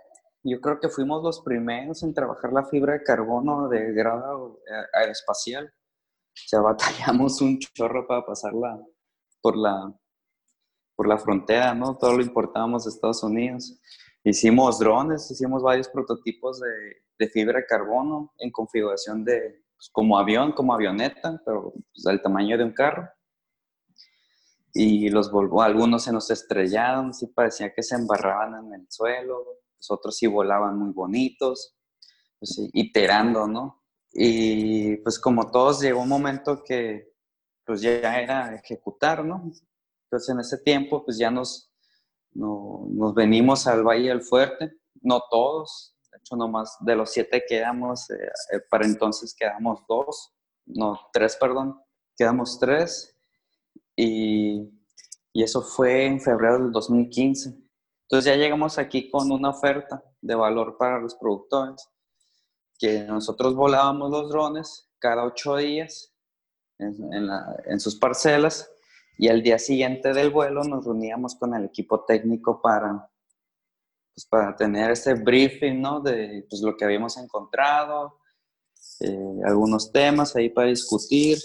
[0.43, 4.59] yo creo que fuimos los primeros en trabajar la fibra de carbono de grado
[4.91, 5.67] aeroespacial.
[5.67, 8.81] O sea, batallamos un chorro para pasarla
[9.39, 9.93] por la,
[10.95, 11.97] por la frontera, ¿no?
[11.97, 13.79] Todo lo importábamos de Estados Unidos.
[14.23, 20.17] Hicimos drones, hicimos varios prototipos de, de fibra de carbono en configuración de pues, como
[20.17, 23.09] avión, como avioneta, pero pues, tamaño de un carro.
[24.73, 29.45] Y los volvó, algunos se nos estrellaron, sí parecía que se embarraban en el suelo,
[29.77, 31.77] los otros sí volaban muy bonitos,
[32.39, 33.83] pues, iterando, ¿no?
[34.11, 37.13] Y pues como todos llegó un momento que
[37.65, 39.51] pues ya era ejecutar, ¿no?
[40.15, 41.69] Entonces en ese tiempo pues ya nos,
[42.33, 48.09] nos venimos al Valle del Fuerte, no todos, de hecho nomás de los siete quedamos,
[48.11, 50.33] eh, eh, para entonces quedamos dos,
[50.67, 51.81] no, tres, perdón,
[52.15, 53.13] quedamos tres
[53.93, 54.69] y,
[55.33, 57.49] y eso fue en febrero del 2015.
[58.03, 61.89] Entonces ya llegamos aquí con una oferta de valor para los productores
[62.79, 66.15] que nosotros volábamos los drones cada ocho días
[66.77, 68.69] en, sus parcelas
[69.17, 73.09] y al día siguiente del vuelo nos reuníamos con el equipo técnico para,
[74.13, 75.99] pues, para tener ese briefing ¿no?
[76.01, 78.19] de pues, lo que habíamos encontrado,
[78.99, 81.37] eh, algunos temas ahí para discutir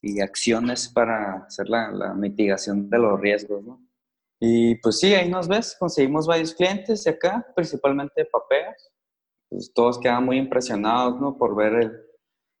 [0.00, 3.64] y acciones para hacer la, la mitigación de los riesgos.
[3.64, 3.80] ¿no?
[4.40, 8.90] Y pues sí, ahí nos ves, conseguimos varios clientes de acá, principalmente papeas
[9.48, 11.36] pues, todos quedan muy impresionados, ¿no?
[11.36, 12.02] Por ver el,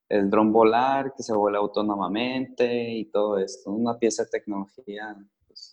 [0.08, 3.70] el dron volar, que se vuela autónomamente y todo esto.
[3.70, 5.16] Una pieza de tecnología
[5.46, 5.70] pues,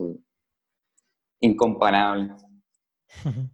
[1.39, 2.35] incomparable.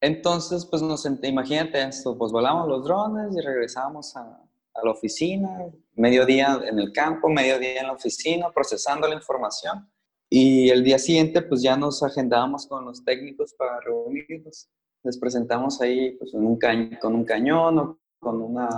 [0.00, 5.66] Entonces, pues nos imagínate esto, pues volamos los drones y regresamos a, a la oficina,
[5.94, 9.90] mediodía en el campo, mediodía en la oficina, procesando la información.
[10.30, 14.70] Y el día siguiente, pues ya nos agendábamos con los técnicos para reunirnos
[15.02, 16.58] les presentamos ahí pues, un
[17.00, 18.68] con un cañón o con una,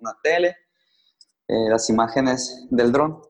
[0.00, 0.56] una tele,
[1.48, 3.20] eh, las imágenes del dron.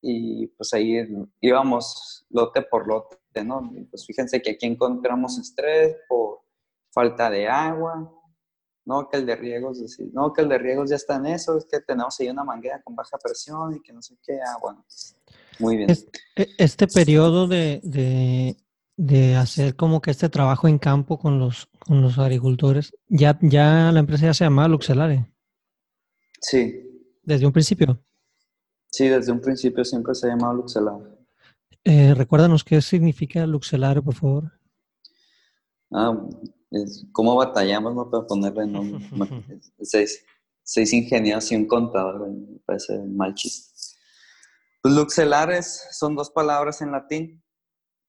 [0.00, 1.06] Y pues ahí
[1.40, 3.72] íbamos lote por lote, ¿no?
[3.90, 6.40] pues fíjense que aquí encontramos estrés por
[6.92, 8.08] falta de agua,
[8.84, 9.80] no que el de riegos,
[10.12, 12.80] no que el de riegos ya está en eso, es que tenemos ahí una manguera
[12.82, 14.82] con baja presión y que no sé qué, agua.
[15.58, 15.90] muy bien.
[15.90, 17.80] E, este, periodo de,
[18.98, 23.92] de hacer como que este trabajo en campo con los, con los agricultores, ya, ya
[23.92, 25.32] la empresa ya se llama Luxelare.
[26.40, 26.82] Sí.
[27.22, 28.00] ¿Desde un principio?
[28.90, 31.04] Sí, desde un principio siempre se ha llamado Luxelare.
[31.84, 34.52] Eh, recuérdanos qué significa Luxelare, por favor.
[35.90, 36.14] Ah,
[37.12, 39.04] ¿cómo batallamos no, para ponerle nombre?
[39.80, 40.24] seis,
[40.62, 43.72] seis ingenieros y un contador, me parece mal chiste.
[44.82, 47.42] Pues Luxelares son dos palabras en latín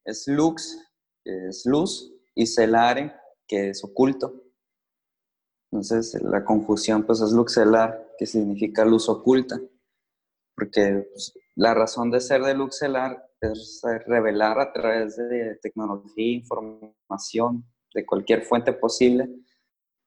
[0.09, 0.77] es lux,
[1.23, 3.13] que es luz, y celare,
[3.47, 4.43] que es oculto.
[5.71, 9.59] Entonces, la confusión pues es luxelar, que significa luz oculta,
[10.55, 17.65] porque pues, la razón de ser de luxelar es revelar a través de tecnología, información,
[17.93, 19.29] de cualquier fuente posible,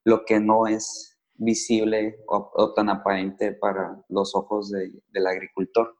[0.05, 5.97] lo que no es visible o, tan aparente para los ojos del agricultor.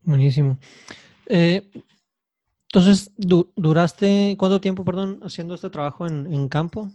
[0.00, 0.58] Buenísimo.
[1.26, 1.70] Eh,
[2.72, 6.90] entonces, ¿duraste cuánto tiempo, perdón, haciendo este trabajo en, campo?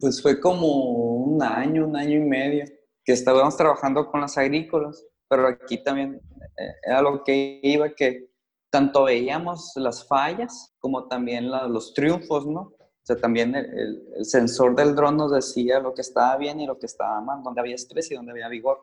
[0.00, 2.64] Pues fue como un año, un año y medio
[3.04, 6.20] que estábamos trabajando con las agrícolas, pero aquí también
[6.58, 8.30] eh, era lo que iba, que
[8.70, 12.60] tanto veíamos las fallas como también los triunfos, ¿no?
[12.60, 16.66] O sea, también el, el, sensor del dron nos decía lo que estaba bien y
[16.66, 18.80] lo que estaba mal, donde había estrés y donde había vigor.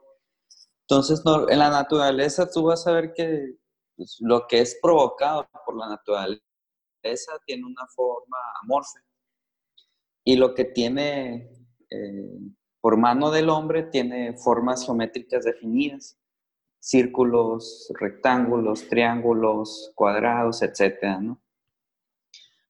[0.82, 3.56] Entonces, en la naturaleza tú vas a ver que
[3.95, 6.41] pues, lo que es provocado por la naturaleza
[7.45, 8.99] tiene una forma amorfa
[10.27, 11.49] y lo que tiene
[11.89, 12.39] eh,
[12.81, 16.19] por mano del hombre tiene formas geométricas definidas,
[16.79, 21.17] círculos, rectángulos, triángulos, cuadrados, etc.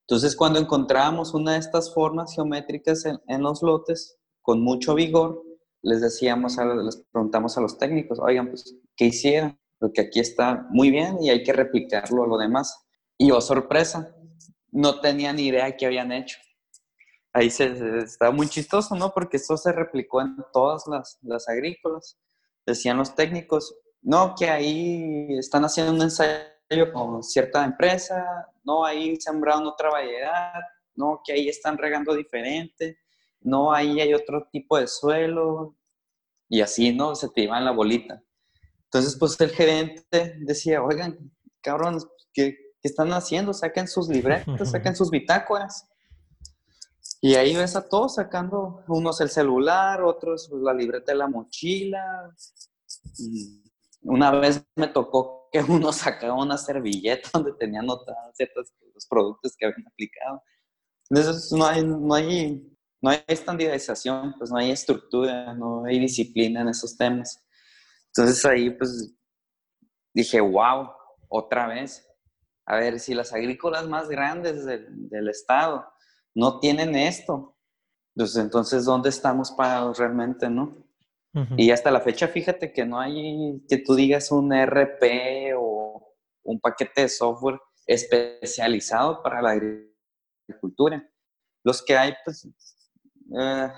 [0.02, 5.44] Entonces, cuando encontrábamos una de estas formas geométricas en, los lotes, con mucho vigor,
[5.82, 9.58] les decíamos, les preguntamos a los técnicos, oigan, pues, ¿qué hicieron?
[9.80, 12.86] porque aquí está muy bien y hay que replicarlo a lo demás.
[13.18, 14.16] Y oh, sorpresa,
[14.72, 16.38] no tenía ni idea qué habían hecho.
[17.34, 19.14] Ahí se, está muy chistoso, ¿no?
[19.14, 22.18] Porque eso se replicó en todas las, las agrícolas.
[22.66, 29.16] Decían los técnicos, no, que ahí están haciendo un ensayo con cierta empresa, no, ahí
[29.20, 30.54] sembraron otra variedad,
[30.96, 32.98] no, que ahí están regando diferente,
[33.40, 35.78] no, ahí hay otro tipo de suelo,
[36.50, 37.16] y así, ¿no?
[37.16, 38.22] Se te iba en la bolita.
[38.86, 42.00] Entonces, pues el gerente decía, oigan, cabrón,
[42.34, 43.54] ¿qué, ¿qué, están haciendo?
[43.54, 45.90] Saquen sus libretas, saquen sus bitácoras.
[47.22, 51.28] Y ahí ves a todos sacando, unos el celular, otros pues, la libreta de la
[51.28, 52.32] mochila.
[54.02, 59.56] una vez me tocó que uno sacaba una servilleta donde tenía anotados ciertos los productos
[59.58, 60.44] que habían aplicado.
[61.10, 66.62] Entonces no hay, no hay, no hay estandarización, pues no hay estructura, no hay disciplina
[66.62, 67.44] en esos temas.
[68.08, 69.16] Entonces ahí pues
[70.14, 70.90] dije, wow,
[71.30, 72.04] otra vez.
[72.66, 75.86] A ver, si las agrícolas más grandes del, del estado
[76.38, 77.58] no tienen esto,
[78.16, 80.86] pues entonces, ¿dónde estamos parados realmente, no?
[81.56, 86.60] Y hasta la fecha, fíjate que no hay que tú digas un RP o un
[86.60, 91.08] paquete de software especializado para la agricultura.
[91.64, 92.48] Los que hay, pues,
[93.40, 93.72] eh,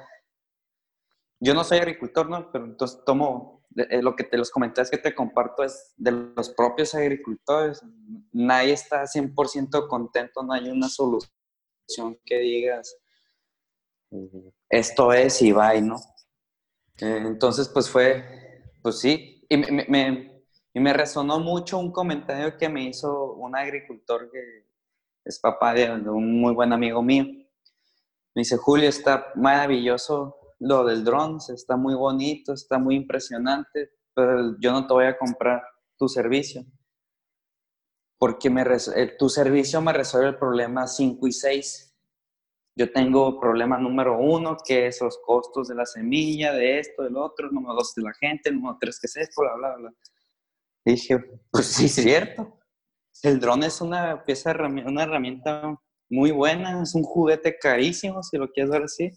[1.42, 2.50] yo no soy agricultor, ¿no?
[2.50, 6.50] Pero entonces tomo, eh, lo que te los comentarios que te comparto es de los
[6.50, 7.82] propios agricultores.
[8.32, 11.39] Nadie está 100% contento, no hay una solución
[12.26, 12.98] que digas,
[14.70, 15.98] esto es y va, ¿no?
[17.00, 22.84] Eh, entonces, pues fue, pues sí, y me, me, resonó mucho un comentario que me
[22.84, 24.66] hizo un agricultor que
[25.26, 27.26] es papá de, un muy buen amigo mío.
[27.26, 34.58] Me dice, Julio, está maravilloso lo del dron, está muy bonito, está muy impresionante, pero
[34.60, 35.64] yo no te voy a comprar
[35.98, 36.66] tu servicio
[38.20, 41.96] porque me eh, tu servicio me resuelve el problema 5 y 6.
[42.76, 47.18] Yo tengo problema número uno, que es los costos de la semilla, de esto, del
[47.18, 49.94] otro, número dos de la gente, número tres, que es esto, bla, bla, bla.
[50.86, 51.18] dije,
[51.52, 52.58] pues sí, es cierto.
[53.24, 55.78] El dron es una pieza, una herramienta
[56.10, 59.12] muy buena, es un juguete carísimo, si lo quieres ver así,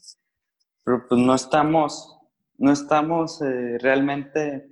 [0.84, 2.18] pero pues no estamos,
[2.58, 4.71] no estamos eh, realmente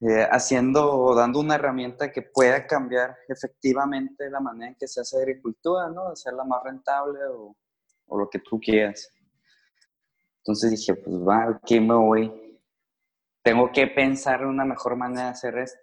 [0.00, 5.00] eh, haciendo o dando una herramienta que pueda cambiar efectivamente la manera en que se
[5.00, 6.08] hace agricultura, ¿no?
[6.08, 7.56] Hacerla más rentable o,
[8.06, 9.10] o lo que tú quieras.
[10.38, 12.60] Entonces dije, pues va, aquí me voy.
[13.42, 15.80] Tengo que pensar una mejor manera de hacer esto.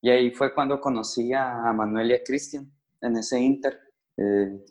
[0.00, 3.78] Y ahí fue cuando conocí a Manuel y a Cristian en ese Inter.
[4.16, 4.64] Eh,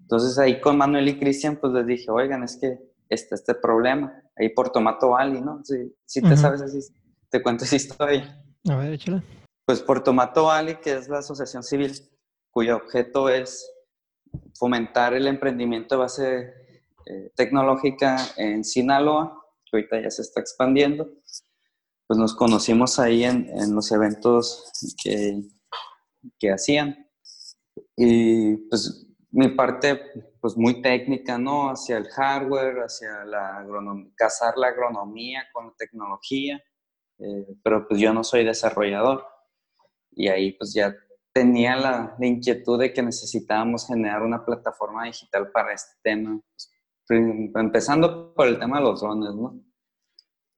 [0.00, 4.22] entonces ahí con Manuel y Cristian, pues les dije, oigan, es que está este problema.
[4.36, 5.62] Ahí por Tomato Valley, ¿no?
[5.64, 6.80] Si, si te sabes así
[7.32, 8.44] te cuento esa historia.
[8.68, 9.24] A ver, échala.
[9.64, 11.92] Pues Puerto Mato Valley, que es la asociación civil,
[12.50, 13.66] cuyo objeto es
[14.54, 16.54] fomentar el emprendimiento de base
[17.06, 21.08] eh, tecnológica en Sinaloa, que ahorita ya se está expandiendo.
[22.06, 24.70] Pues nos conocimos ahí en, en los eventos
[25.02, 25.40] que,
[26.38, 27.08] que hacían.
[27.96, 31.70] Y pues mi parte pues muy técnica, ¿no?
[31.70, 36.62] Hacia el hardware, hacia la agronomía, casar la agronomía con la tecnología.
[37.22, 39.24] Eh, pero pues yo no soy desarrollador.
[40.10, 40.94] Y ahí pues ya
[41.32, 46.70] tenía la, inquietud de que necesitábamos generar una plataforma digital para este tema, pues,
[47.54, 49.58] empezando por el tema de los drones, ¿no?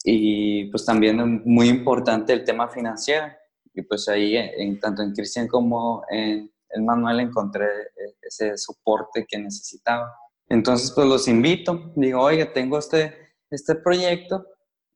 [0.05, 3.27] Y pues también muy importante el tema financiero.
[3.73, 9.27] Y pues ahí, en, tanto en Cristian como en el Manuel, encontré eh, ese soporte
[9.27, 10.13] que necesitaba.
[10.49, 13.15] Entonces, pues los invito, digo, oiga, tengo este,
[13.51, 14.47] este proyecto,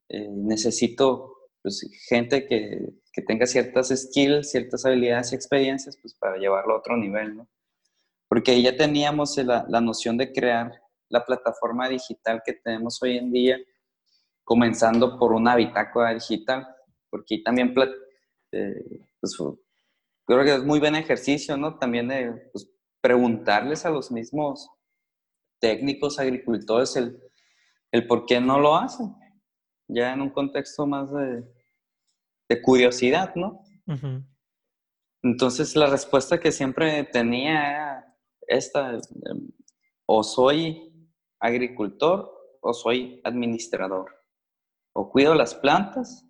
[0.07, 6.37] eh, necesito pues, gente que, que, tenga ciertas skills, ciertas habilidades y experiencias, pues para
[6.37, 7.49] llevarlo a otro nivel, ¿no?
[8.27, 10.71] Porque ya teníamos la, la noción de crear
[11.09, 13.57] la plataforma digital que tenemos hoy en día,
[14.43, 16.67] comenzando por una bitácora digital,
[17.09, 17.73] porque también,
[18.51, 19.35] eh, pues,
[20.25, 21.77] creo que es muy buen ejercicio, ¿no?
[21.77, 22.69] También de pues,
[23.01, 24.69] preguntarles a los mismos
[25.59, 27.19] técnicos, agricultores, el,
[27.91, 29.13] el por qué no lo hacen
[29.89, 31.43] ya en un contexto más de,
[32.61, 33.63] curiosidad, ¿no?
[35.21, 38.17] Entonces la respuesta que siempre tenía era
[38.47, 39.51] esta, em,
[40.05, 41.09] o soy
[41.39, 42.31] agricultor
[42.61, 44.15] o soy administrador.
[44.93, 46.25] O cuido las plantas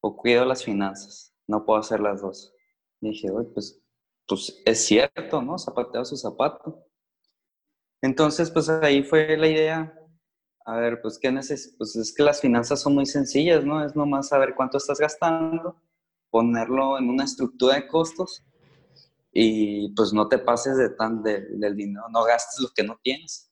[0.00, 1.34] o cuido las finanzas.
[1.46, 2.54] No puedo hacer las dos.
[3.00, 3.82] Y dije, pues,
[4.26, 5.58] pues es cierto, ¿no?
[5.58, 6.86] Zapateo su zapato.
[8.02, 10.03] Entonces, pues ahí fue la idea
[10.64, 13.84] a ver, pues, ¿qué neces pues es que las finanzas son muy sencillas, ¿no?
[13.84, 15.76] Es nomás saber cuánto estás gastando,
[16.30, 18.42] ponerlo en una estructura de costos
[19.32, 23.50] y pues no te pases de tan del dinero, no gastes lo que no tienes.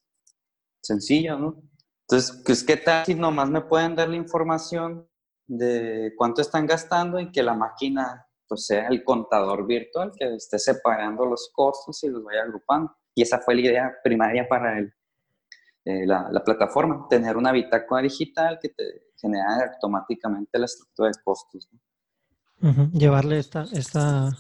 [0.82, 1.62] Sencillo, ¿no?
[2.08, 5.06] Entonces, pues, ¿qué tal si nomás me pueden dar la información
[5.46, 10.58] de cuánto están gastando y que la máquina pues sea el contador virtual que esté
[10.58, 12.94] separando los costos y los vaya agrupando.
[13.14, 14.92] Y esa fue la idea primaria para el,
[15.84, 21.14] eh, la, la, plataforma, tener una bitácora digital que te genera automáticamente la estructura de
[21.24, 21.68] costos.
[22.92, 24.30] Llevarle esta, esta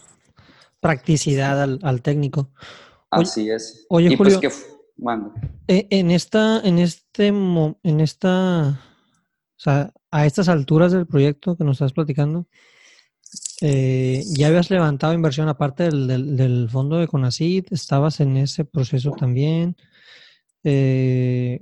[0.78, 2.50] practicidad al, al técnico.
[3.10, 3.86] Así es.
[3.88, 4.50] Oye, pues Julio,
[4.96, 5.34] bueno.
[5.66, 11.64] Eh, en esta, en este, en esta, o sea, a estas alturas del proyecto que
[11.64, 12.46] nos estás platicando,
[13.60, 17.66] eh, ¿ya habías levantado inversión aparte del, del, fondo de Conacid?
[17.70, 19.76] ¿Estabas en ese proceso también?
[20.64, 21.60] Eh,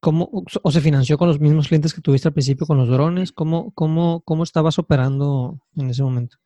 [0.00, 0.30] ¿cómo,
[0.62, 3.32] ¿O se financió con los mismos clientes que tuviste al principio con los drones?
[3.32, 6.36] ¿Cómo, cómo, cómo estabas operando en ese momento?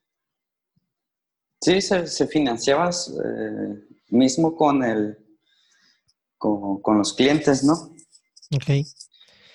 [1.61, 5.17] Sí, se, se financiaba eh, mismo con, el,
[6.37, 7.95] con, con, los clientes, ¿no?
[8.55, 8.85] Ok.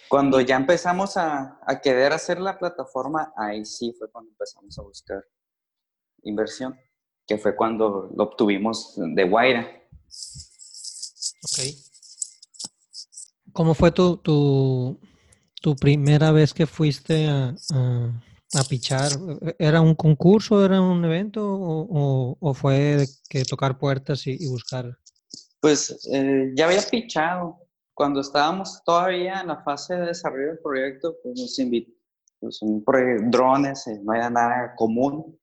[0.08, 4.84] Cuando ya empezamos a, a, querer hacer la plataforma, ahí sí fue cuando empezamos a
[4.84, 5.22] buscar
[6.24, 6.80] inversión,
[7.26, 9.68] que fue cuando lo obtuvimos de Guaira.
[11.44, 11.87] Ok.
[13.58, 19.10] ¿Cómo fue tu, tu, primera vez que fuiste a, a, pichar?
[19.58, 24.96] ¿Era un concurso, era un evento o, o fue que tocar puertas y, buscar?
[25.60, 27.58] Pues eh, ya había pichado,
[27.96, 31.92] cuando estábamos todavía en la fase de desarrollo del proyecto, pues nos invitó,
[32.40, 32.60] pues
[33.32, 35.36] drones, eh, no era nada común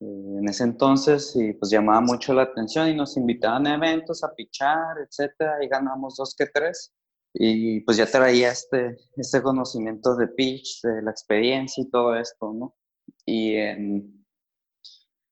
[0.00, 4.24] eh, en ese entonces y pues llamaba mucho la atención y nos invitaban a eventos,
[4.24, 6.92] a pichar, etcétera, y ganamos dos que tres.
[7.34, 12.52] Y pues ya traía este, este conocimiento de pitch, de la experiencia y todo esto,
[12.52, 12.76] ¿no?
[13.24, 13.56] Y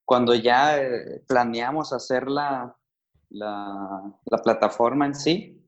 [0.05, 2.77] cuando ya eh, planeamos hacer la,
[3.29, 5.61] la, la plataforma en sí,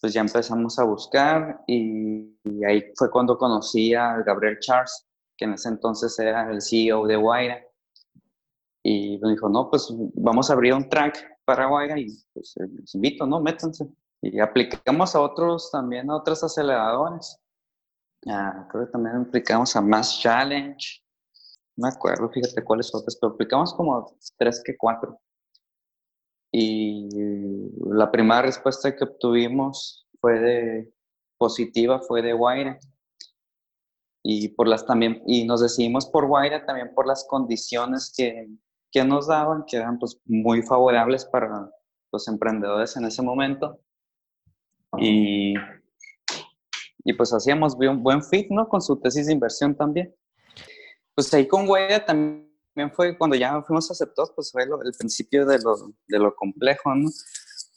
[0.00, 5.52] pues ya empezamos a buscar y, ahí fue cuando conocí a Gabriel Charles, que en
[5.52, 7.62] ese entonces era el CEO de Guaira.
[8.82, 12.66] Y me dijo, no, pues vamos a abrir un track para Guaira y pues eh,
[12.66, 13.40] les invito, ¿no?
[13.40, 13.86] Métanse.
[14.22, 17.38] Y aplicamos a otros también, a otros aceleradores.
[18.26, 21.02] Ah, creo que también aplicamos a Mass Challenge.
[21.76, 25.18] No me acuerdo, fíjate cuáles otros, pero aplicamos como tres que cuatro.
[26.52, 27.08] Y
[27.86, 30.92] la primera respuesta que obtuvimos fue de
[31.38, 32.78] positiva, fue de Guaira.
[34.22, 38.48] Y, por las también, y nos decidimos por Guaira también por las condiciones que,
[38.92, 41.70] que nos daban, que eran pues, muy favorables para
[42.12, 43.80] los emprendedores en ese momento.
[44.98, 45.54] Y,
[47.04, 48.68] y pues hacíamos un buen fit, ¿no?
[48.68, 50.14] Con su tesis de inversión también.
[51.14, 52.50] Pues ahí con Guaira también
[52.92, 57.08] fue cuando ya fuimos aceptados, pues fue el principio de lo, de lo complejo, ¿no?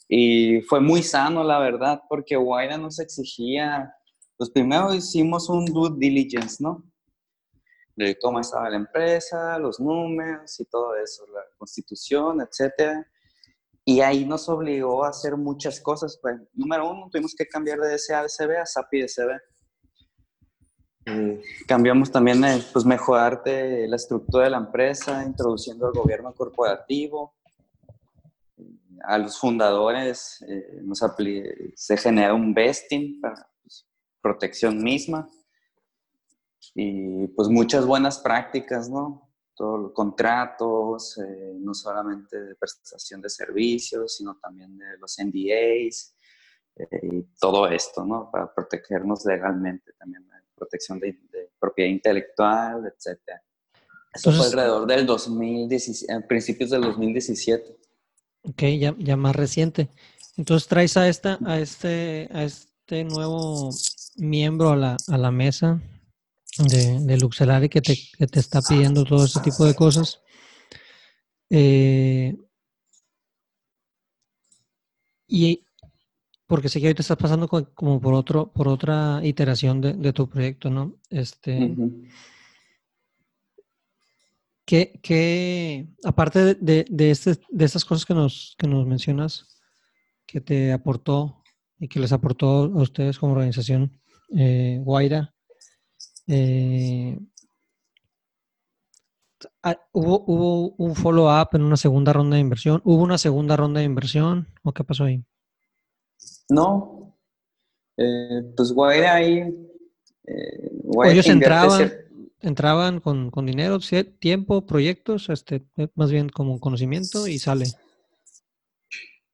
[0.08, 3.94] Y fue muy sano, la verdad, porque Guaira nos exigía,
[4.36, 6.84] pues primero hicimos un due diligence, ¿no?
[7.96, 13.06] De cómo estaba la empresa, los números y todo eso, la constitución, etcétera.
[13.84, 16.18] Y ahí nos obligó a hacer muchas cosas.
[16.20, 19.40] Pues, número uno, tuvimos que cambiar de SADCB a SAPI DCB
[21.06, 27.34] eh, cambiamos también, eh, pues, mejorar la estructura de la empresa, introduciendo el gobierno corporativo.
[29.02, 31.02] A los fundadores eh, nos
[31.74, 33.86] se genera un vesting para pues,
[34.22, 35.28] protección misma
[36.74, 39.23] y pues muchas buenas prácticas, ¿no?
[39.54, 41.18] Todos los contratos,
[41.60, 46.16] no solamente de prestación de servicios, sino también de los NDAs
[47.02, 48.30] y todo esto, ¿no?
[48.32, 50.24] Para protegernos legalmente también
[50.54, 51.18] protección de,
[51.58, 53.18] propiedad intelectual, etc.
[54.12, 57.76] Eso fue alrededor del 2017, principios del 2017.
[58.42, 59.88] Ok, ya, ya más reciente.
[60.36, 63.70] Entonces traes a, esta, a, este, a este nuevo
[64.16, 65.80] miembro a la, a la mesa
[66.58, 70.20] de, de Luxelari que te, que te está pidiendo todo ese tipo de cosas.
[71.50, 72.36] Eh,
[75.28, 75.64] y
[76.46, 80.70] porque sé que ahorita estás pasando como por otro, por otra iteración de, tu proyecto,
[80.70, 80.96] ¿no?
[81.10, 81.74] Este.
[84.66, 89.58] ¿qué, aparte de, de, este, de estas cosas que nos, que nos mencionas,
[90.26, 91.42] que te aportó
[91.78, 94.00] y que les aportó a ustedes como organización,
[94.36, 95.33] eh, Guaira,
[96.26, 97.18] eh,
[99.62, 102.80] ah, ¿hubo, ¿Hubo un follow-up en una segunda ronda de inversión?
[102.84, 104.46] ¿Hubo una segunda ronda de inversión?
[104.62, 105.24] ¿O qué pasó ahí?
[106.48, 107.16] No,
[107.96, 109.54] eh, pues Guaira ahí...
[110.26, 110.70] Eh,
[111.04, 111.92] Ellos entraban,
[112.40, 113.78] entraban con, con, dinero,
[114.18, 117.66] tiempo, proyectos, este, más bien como conocimiento y sale.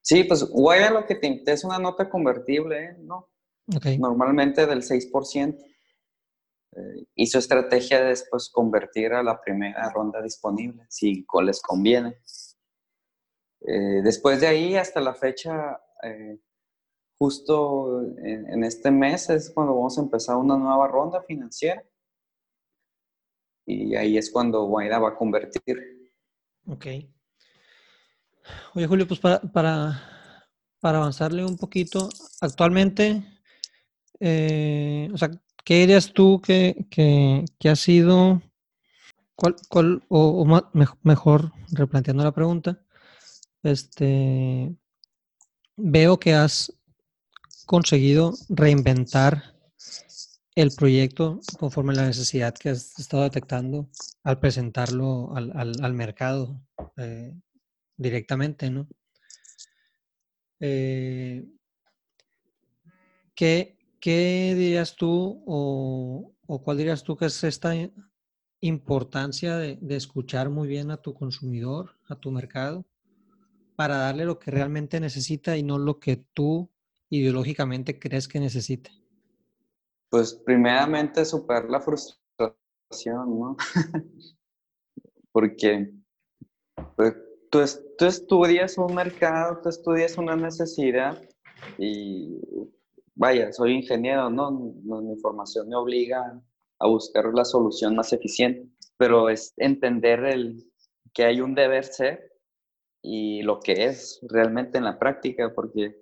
[0.01, 3.29] Sí, pues Guaira lo que te es una nota convertible, ¿no?
[3.73, 3.97] Okay.
[3.97, 5.57] Normalmente del 6%.
[6.73, 12.21] Eh, y su estrategia es pues, convertir a la primera ronda disponible, si les conviene.
[13.61, 16.39] Eh, después de ahí, hasta la fecha, eh,
[17.17, 21.83] justo en, este mes es cuando vamos a empezar una nueva ronda financiera.
[23.65, 26.11] Y ahí es cuando Guaira va a convertir.
[26.67, 26.85] Ok.
[28.73, 30.47] Oye, Julio, pues para, para,
[30.79, 32.09] para avanzarle un poquito,
[32.41, 33.23] actualmente,
[34.19, 35.29] o sea,
[35.63, 38.41] ¿qué dirías tú que, que, ha sido,
[39.35, 40.45] cuál, cuál o,
[41.03, 42.79] mejor replanteando la pregunta,
[43.63, 44.75] este,
[45.77, 46.73] veo que has
[47.65, 49.55] conseguido reinventar
[50.55, 53.89] el proyecto conforme a la necesidad que has estado detectando
[54.23, 56.61] al presentarlo al, al, mercado
[56.97, 57.33] eh,
[57.95, 58.87] directamente, ¿no?
[60.59, 61.45] Eh,
[63.33, 66.33] ¿qué, ¿Qué dirías tú o,
[66.63, 67.73] cuál dirías tú que es esta
[68.59, 72.83] importancia de, escuchar muy bien a tu consumidor, a tu mercado,
[73.75, 76.71] para darle lo que realmente necesita y no lo que tú
[77.09, 78.89] ideológicamente crees que necesite?
[80.09, 83.55] Pues primeramente superar la frustración, ¿no?
[85.31, 85.93] Porque
[86.95, 87.15] pues,
[87.51, 87.59] tú,
[87.99, 91.21] tú estudias un mercado, tú estudias una necesidad
[91.77, 92.39] y
[93.21, 94.49] vaya, soy ingeniero, ¿no?
[94.49, 96.41] Mi formación me obliga
[96.79, 98.67] a buscar la solución más eficiente,
[98.97, 100.67] pero es entender el,
[101.13, 102.33] que hay un deber ser
[103.03, 106.01] y lo que es realmente en la práctica, porque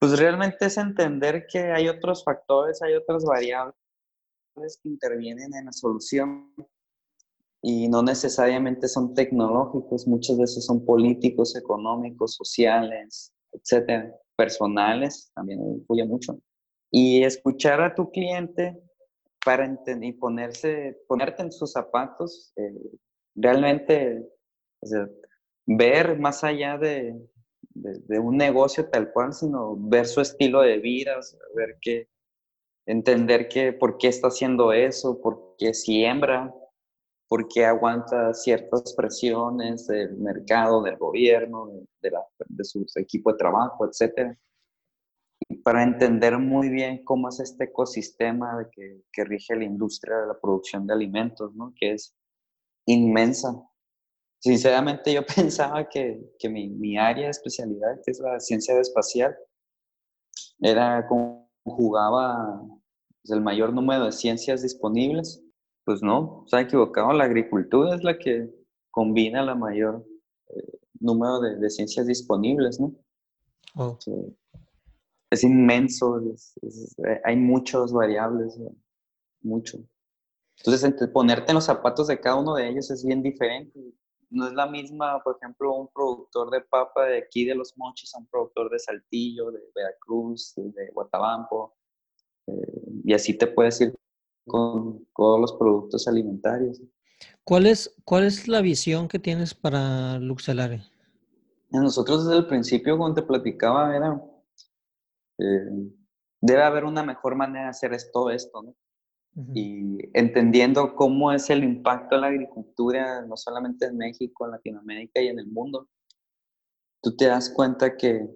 [0.00, 3.76] pues realmente es entender que hay otros factores, hay otras variables
[4.82, 6.52] que intervienen en la solución
[7.62, 16.04] y no necesariamente son tecnológicos, muchas veces son políticos, económicos, sociales, etcétera personales, también influye
[16.04, 16.38] mucho.
[16.90, 18.78] Y escuchar a tu cliente
[19.44, 22.74] para entender y ponerse, ponerte en sus zapatos, eh,
[23.34, 24.28] realmente
[25.66, 27.16] ver más allá de,
[27.74, 31.18] de, un negocio tal cual, sino ver su estilo de vida,
[31.54, 32.08] ver que,
[32.86, 36.54] entender que por qué está haciendo eso, por qué siembra,
[37.28, 41.70] por qué aguanta ciertas presiones del mercado, del gobierno,
[42.00, 44.36] de, la, de su equipo de trabajo, etcétera.
[45.48, 50.26] Y para entender muy bien cómo es este ecosistema que, que rige la industria de
[50.28, 51.74] la producción de alimentos, ¿no?
[51.76, 52.14] que es
[52.86, 53.52] inmensa.
[54.38, 59.36] Sinceramente yo pensaba que, que mi, mi, área de especialidad, que es la ciencia espacial,
[60.60, 62.62] era como jugaba
[63.22, 65.45] pues, el mayor número de ciencias disponibles
[65.86, 67.12] pues no, se ha equivocado.
[67.12, 68.50] La agricultura es la que
[68.90, 70.04] combina la mayor
[70.48, 72.92] eh, número de, ciencias disponibles, ¿no?
[73.76, 73.96] Oh.
[75.30, 78.74] Es inmenso, eh, hay muchas variables, eh,
[79.42, 79.78] mucho.
[80.58, 83.78] Entonces, ponerte en los zapatos de cada uno de ellos es bien diferente.
[84.28, 88.12] No es la misma, por ejemplo, un productor de papa de aquí de Los Mochis
[88.12, 91.76] a un productor de Saltillo, de Veracruz, de Guatabampo.
[93.04, 93.94] y así te puedes ir
[94.46, 96.80] con todos los productos alimentarios.
[97.44, 100.82] ¿Cuál es, cuál es la visión que tienes para Luxelare?
[101.70, 104.22] Nosotros desde el principio, cuando te platicaba, era,
[105.38, 105.90] eh,
[106.40, 108.74] debe haber una mejor manera de hacer todo esto, ¿no?
[109.54, 115.20] Y entendiendo cómo es el impacto de la agricultura, no solamente en México, en Latinoamérica
[115.20, 115.88] y en el mundo,
[117.02, 118.26] tú te das cuenta que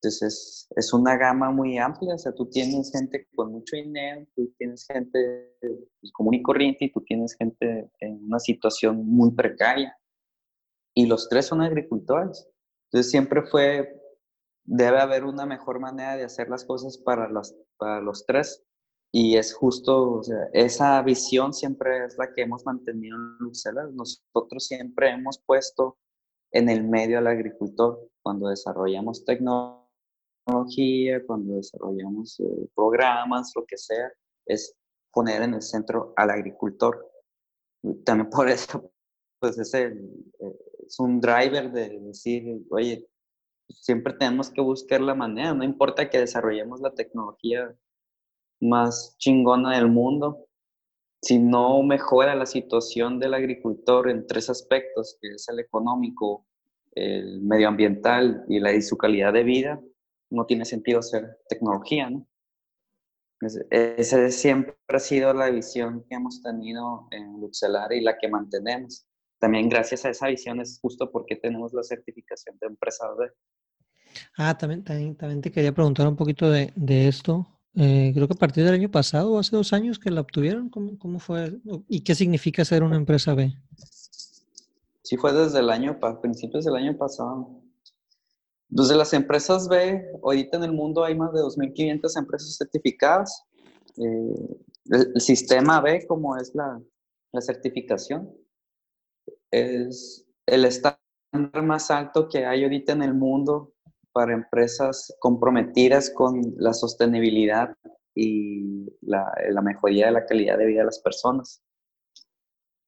[0.00, 4.52] entonces es, una gama muy amplia, o sea, tú tienes gente con mucho dinero, tú
[4.56, 5.56] tienes gente
[6.00, 9.96] pues, común y corriente y tú tienes gente en una situación muy precaria.
[10.94, 12.48] Y los tres son agricultores.
[12.84, 14.00] Entonces siempre fue,
[14.64, 18.62] debe haber una mejor manera de hacer las cosas para los, para los tres.
[19.12, 23.88] Y es justo, o sea, esa visión siempre es la que hemos mantenido en Luxela.
[23.92, 25.98] Nosotros siempre hemos puesto
[26.52, 29.77] en el medio al agricultor cuando desarrollamos tecnología
[30.48, 34.10] tecnología, cuando desarrollamos eh, programas, lo que sea,
[34.46, 34.74] es
[35.12, 37.06] poner en el centro al agricultor.
[38.04, 38.90] También por eso,
[39.38, 39.98] pues es, el,
[40.40, 43.06] eh, es un driver de decir, oye,
[43.68, 47.76] siempre tenemos que buscar la manera, no importa que desarrollemos la tecnología
[48.60, 50.46] más chingona del mundo,
[51.20, 56.46] si no mejora la situación del agricultor en tres aspectos, que es el económico,
[56.92, 59.80] el medioambiental y, la, y su calidad de vida,
[60.30, 62.26] no tiene sentido hacer tecnología, ¿no?
[63.70, 69.06] Esa siempre ha sido la visión que hemos tenido en Luxelar y la que mantenemos.
[69.38, 73.06] También gracias a esa visión es justo porque tenemos la certificación de empresa
[74.36, 77.46] Ah, también, también, también te quería preguntar un poquito de, de esto.
[77.74, 80.68] eh, creo que a partir del año pasado, hace dos años que la obtuvieron.
[80.70, 81.58] ¿Cómo, cómo fue?
[81.88, 83.54] ¿Y qué significa ser una empresa B?
[85.02, 87.62] Sí, fue desde el año, principios del año pasado.
[88.68, 93.44] Desde las empresas B, ahorita en el mundo hay más de 2.500 empresas certificadas.
[93.96, 94.58] Eh,
[94.90, 96.80] el, sistema B, como es la,
[97.40, 98.30] certificación,
[99.50, 100.98] es el estándar
[101.62, 103.72] más alto que hay ahorita en el mundo
[104.12, 107.74] para empresas comprometidas con la sostenibilidad
[108.14, 111.62] y la, la mejoría de la calidad de vida de las personas.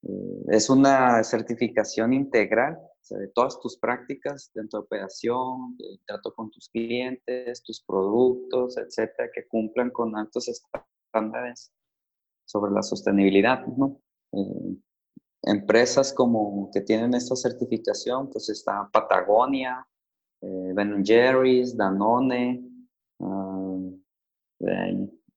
[0.03, 2.79] Eh, es una certificación integral
[3.09, 9.31] de todas tus prácticas dentro de operación, de trato con tus clientes, tus productos, etcétera,
[9.35, 11.73] que cumplan con altos estándares
[12.45, 13.67] sobre la sostenibilidad.
[13.67, 14.01] ¿no?
[14.33, 14.77] Eh,
[15.43, 19.87] empresas como que tienen esta certificación, pues está Patagonia,
[20.43, 22.63] eh, Ben Jerry's, Danone,
[23.21, 23.77] ah,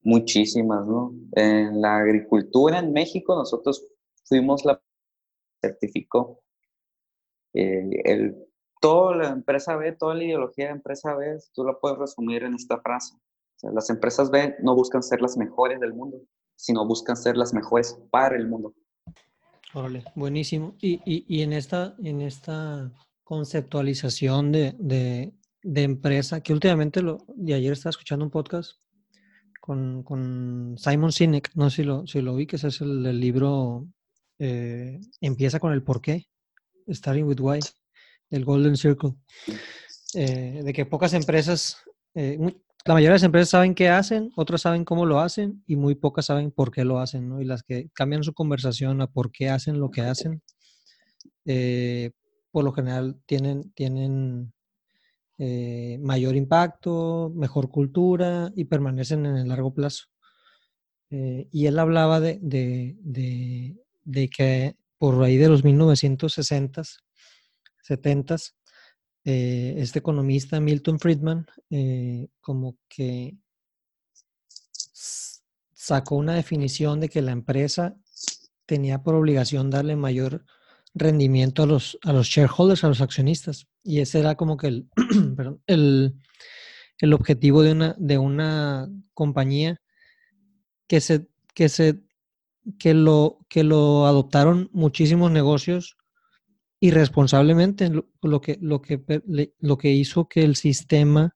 [0.03, 1.13] muchísimas, ¿no?
[1.31, 3.87] En la agricultura en México nosotros
[4.25, 4.81] fuimos la
[5.61, 6.42] certificó.
[7.53, 8.35] Eh, el,
[8.81, 12.53] toda la empresa B, toda la ideología de empresa B, tú la puedes resumir en
[12.55, 13.15] esta frase.
[13.61, 16.21] las empresas B no buscan ser las mejores del mundo,
[16.55, 18.73] sino buscan ser las mejores para el mundo.
[19.73, 20.75] Órale, buenísimo.
[20.79, 22.91] Y, y, y, en, esta, en esta
[23.23, 25.33] conceptualización de, de,
[25.63, 28.73] de empresa, que últimamente, lo, de ayer estaba escuchando un podcast
[29.61, 33.05] con, con Simon Sinek, no sé si lo, si lo vi, que ese es el,
[33.05, 33.87] el libro
[34.37, 36.27] eh, Empieza con el por qué,
[36.87, 37.59] Starting with Why,
[38.29, 39.13] del Golden Circle,
[40.15, 41.77] eh, de que pocas empresas,
[42.15, 42.37] eh,
[42.85, 45.95] la mayoría de las empresas saben qué hacen, otras saben cómo lo hacen y muy
[45.95, 47.41] pocas saben por qué lo hacen, ¿no?
[47.41, 50.41] Y las que cambian su conversación a por qué hacen lo que hacen,
[51.45, 52.11] eh,
[52.51, 54.53] por lo general tienen, tienen
[55.39, 60.05] eh, mayor impacto, mejor cultura y permanecen en el largo plazo.
[61.09, 66.99] Eh, y él hablaba de, de, de, de, que por ahí de los 1960s,
[67.85, 68.53] 70s,
[69.25, 73.35] eh, este economista Milton Friedman eh, como que
[75.73, 77.97] sacó una definición de que la empresa
[78.65, 80.45] tenía por obligación darle mayor
[80.93, 83.67] rendimiento a los, a los shareholders, a los accionistas.
[83.83, 84.89] Y ese era como que el,
[85.67, 86.13] el,
[86.99, 89.81] el, objetivo de una, de una compañía
[90.87, 91.99] que se, que se
[92.79, 95.97] que lo, que lo adoptaron muchísimos negocios
[96.79, 97.89] irresponsablemente,
[98.21, 99.01] lo, que, lo, que,
[99.59, 101.35] lo que hizo que el sistema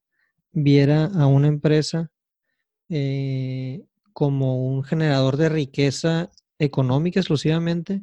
[0.51, 2.11] viera a una empresa
[2.89, 8.01] eh, como un generador de riqueza económica exclusivamente,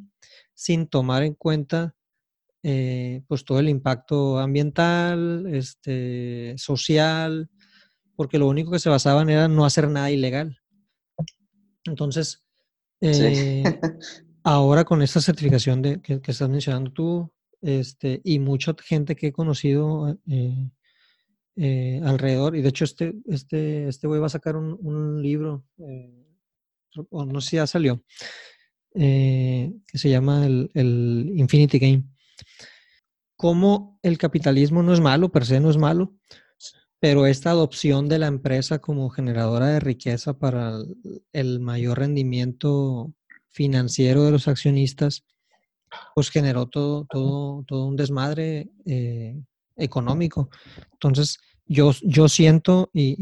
[0.53, 1.95] sin tomar en cuenta
[2.63, 7.49] eh, pues todo el impacto ambiental, este, social,
[8.15, 10.57] porque lo único que se basaban era no hacer nada ilegal.
[11.83, 12.44] Entonces,
[13.11, 13.63] eh,
[14.43, 17.31] ahora con esta certificación de, que, que, estás mencionando tú,
[17.61, 20.69] este, y mucha gente que he conocido eh,
[21.57, 25.65] eh, alrededor, y de hecho este, este, este güey va a sacar un, un libro,
[25.79, 26.25] eh,
[27.09, 28.03] o no sé si ya salió,
[28.93, 32.03] eh, que se llama el, el, Infinity Game.
[33.35, 36.15] Cómo el capitalismo no es malo, per se no es malo,
[37.05, 40.79] pero esta adopción de la empresa como generadora de riqueza para
[41.33, 43.13] el, mayor rendimiento
[43.51, 45.23] financiero de los accionistas,
[46.15, 49.39] pues generó todo, todo, todo un desmadre eh,
[49.75, 50.49] económico.
[50.93, 51.37] Entonces,
[51.67, 53.15] yo, yo siento y,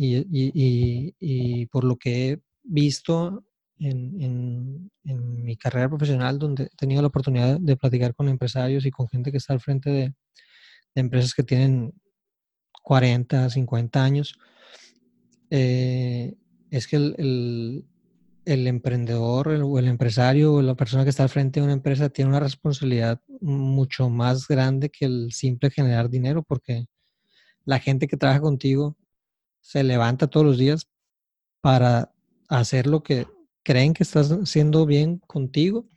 [1.19, 3.43] y, por lo que he visto
[3.79, 8.85] en, en, en, mi carrera profesional, donde he tenido la oportunidad de platicar con empresarios
[8.85, 10.13] y con gente que está al frente de,
[10.95, 11.93] de empresas que tienen
[12.83, 14.37] 40, 50 años,
[15.49, 16.35] eh,
[16.69, 17.85] es que el, el,
[18.45, 22.09] el emprendedor o el, empresario o la persona que está al frente de una empresa
[22.09, 26.85] tiene una responsabilidad mucho más grande que el simple generar dinero, porque
[27.65, 28.97] la gente que trabaja contigo
[29.61, 30.89] se levanta todos los días
[31.61, 32.13] para
[32.49, 33.27] hacer lo que
[33.63, 35.87] creen que estás haciendo bien contigo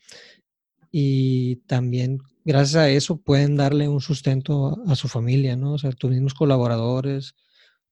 [0.93, 5.75] y también gracias a eso pueden darle un sustento a, su familia, ¿no?
[5.75, 7.35] O sea, tus mismos colaboradores,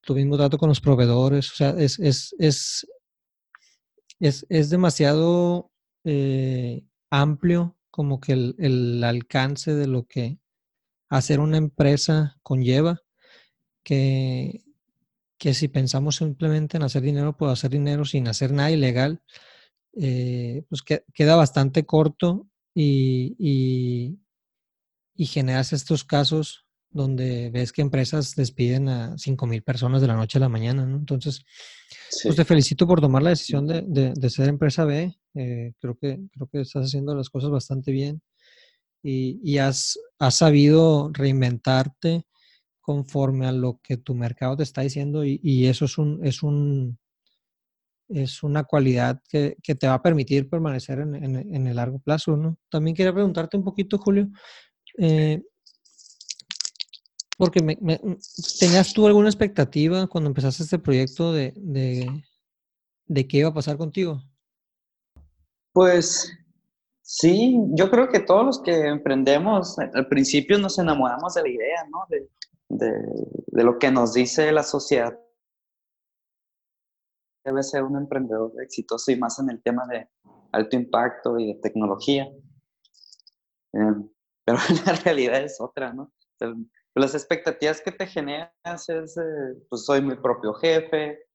[0.01, 2.87] tu mismo trato con los proveedores, o sea, es, es, es
[4.21, 5.71] es, es demasiado
[6.05, 10.39] eh, amplio como que el, el, alcance de lo que
[11.09, 13.03] hacer una empresa conlleva,
[13.85, 14.65] que,
[15.39, 19.23] que si pensamos simplemente en hacer dinero, puedo hacer dinero sin hacer nada ilegal,
[19.97, 24.19] eh, pues que, queda bastante corto y,
[25.15, 30.39] y generas estos casos donde ves que empresas despiden a 5.000 personas de la noche
[30.39, 30.97] a la mañana, ¿no?
[30.97, 31.45] Entonces,
[32.23, 35.17] pues te felicito por tomar la decisión de, ser empresa B.
[35.35, 38.23] Eh, creo, que, creo que estás haciendo las cosas bastante bien
[39.05, 39.99] y, has,
[40.31, 42.25] sabido reinventarte
[42.81, 46.99] conforme a lo que tu mercado te está diciendo y, eso es un, es un
[48.09, 52.59] es una cualidad que, te va a permitir permanecer en, el largo plazo, ¿no?
[52.69, 54.29] También quería preguntarte un poquito, Julio,
[54.99, 55.43] eh,
[57.37, 57.77] porque me,
[58.59, 64.23] ¿tenías tú alguna expectativa cuando empezaste este proyecto de, de, qué iba a pasar contigo?
[65.73, 66.31] Pues
[67.03, 71.85] sí, yo creo que todos los que emprendemos, al principio nos enamoramos de la idea,
[71.91, 72.07] ¿no?
[72.09, 72.29] De,
[72.69, 75.19] de lo que nos dice la sociedad
[77.45, 80.09] debe ser un emprendedor exitoso y más en el tema de
[80.53, 82.27] alto impacto y de tecnología.
[83.73, 84.09] Em,
[84.45, 86.13] pero la realidad es otra, ¿no?
[86.95, 91.27] las expectativas que te generas es, eh, pues soy mi propio jefe,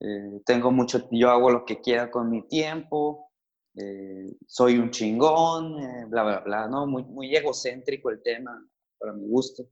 [0.00, 3.30] eh, tengo mucho, yo hago lo que quiera con mi tiempo,
[3.76, 5.76] eh, soy un chingón,
[6.08, 6.86] bla, bla, bla, ¿no?
[6.86, 8.66] Muy, muy egocéntrico el tema,
[8.98, 9.64] para mi gusto.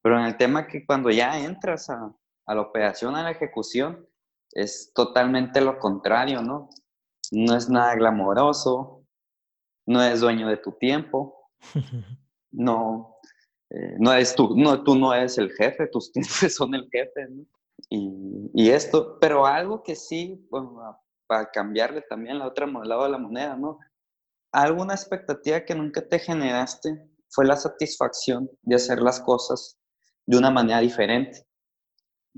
[0.00, 2.14] Pero en el tema que cuando ya entras a,
[2.46, 4.08] a la operación, a la ejecución,
[4.52, 6.70] es totalmente lo contrario, ¿no?
[7.32, 9.04] No es nada glamoroso,
[9.86, 11.37] no es dueño de tu tiempo,
[12.50, 13.16] no,
[13.70, 17.28] eh, no eres tú, no, tú no eres el jefe, tus clientes son el jefe,
[17.28, 17.44] ¿no?
[17.90, 20.46] Y, esto, pero algo que sí,
[21.26, 23.78] para cambiarle también la otra lado de la moneda, ¿no?
[24.52, 29.78] Alguna expectativa que nunca te generaste fue la satisfacción de hacer las cosas
[30.26, 31.46] de una manera diferente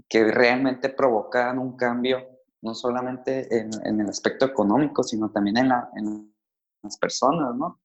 [0.08, 2.26] que realmente provocan un cambio,
[2.62, 6.34] no solamente en, en el aspecto económico, sino también en, la, en,
[6.82, 7.80] las personas, ¿no?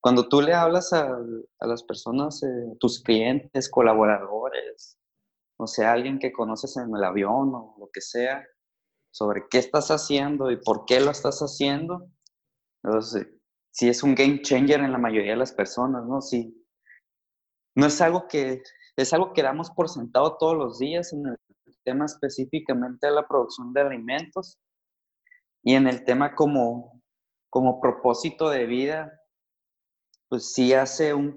[0.00, 1.18] Cuando tú le hablas a,
[1.60, 4.96] a las personas, eh, tus clientes, colaboradores,
[5.58, 8.46] o sea, alguien que conoces en el avión o lo que sea,
[9.10, 12.08] sobre qué estás haciendo y por qué lo estás haciendo,
[12.82, 13.26] entonces,
[13.70, 16.20] sí es un game changer en la mayoría de las personas, ¿no?
[16.20, 16.64] Sí,
[17.74, 18.62] no es algo que,
[18.96, 21.36] es algo que damos por sentado todos los días en el
[21.84, 24.58] tema específicamente de la producción de alimentos
[25.62, 27.00] y en el tema como,
[27.50, 29.12] como propósito de vida,
[30.28, 31.36] pues sí hace un,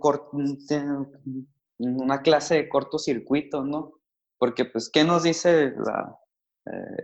[1.79, 3.93] una clase de cortocircuito, ¿no?
[4.37, 5.73] Porque pues, ¿qué nos dice eh,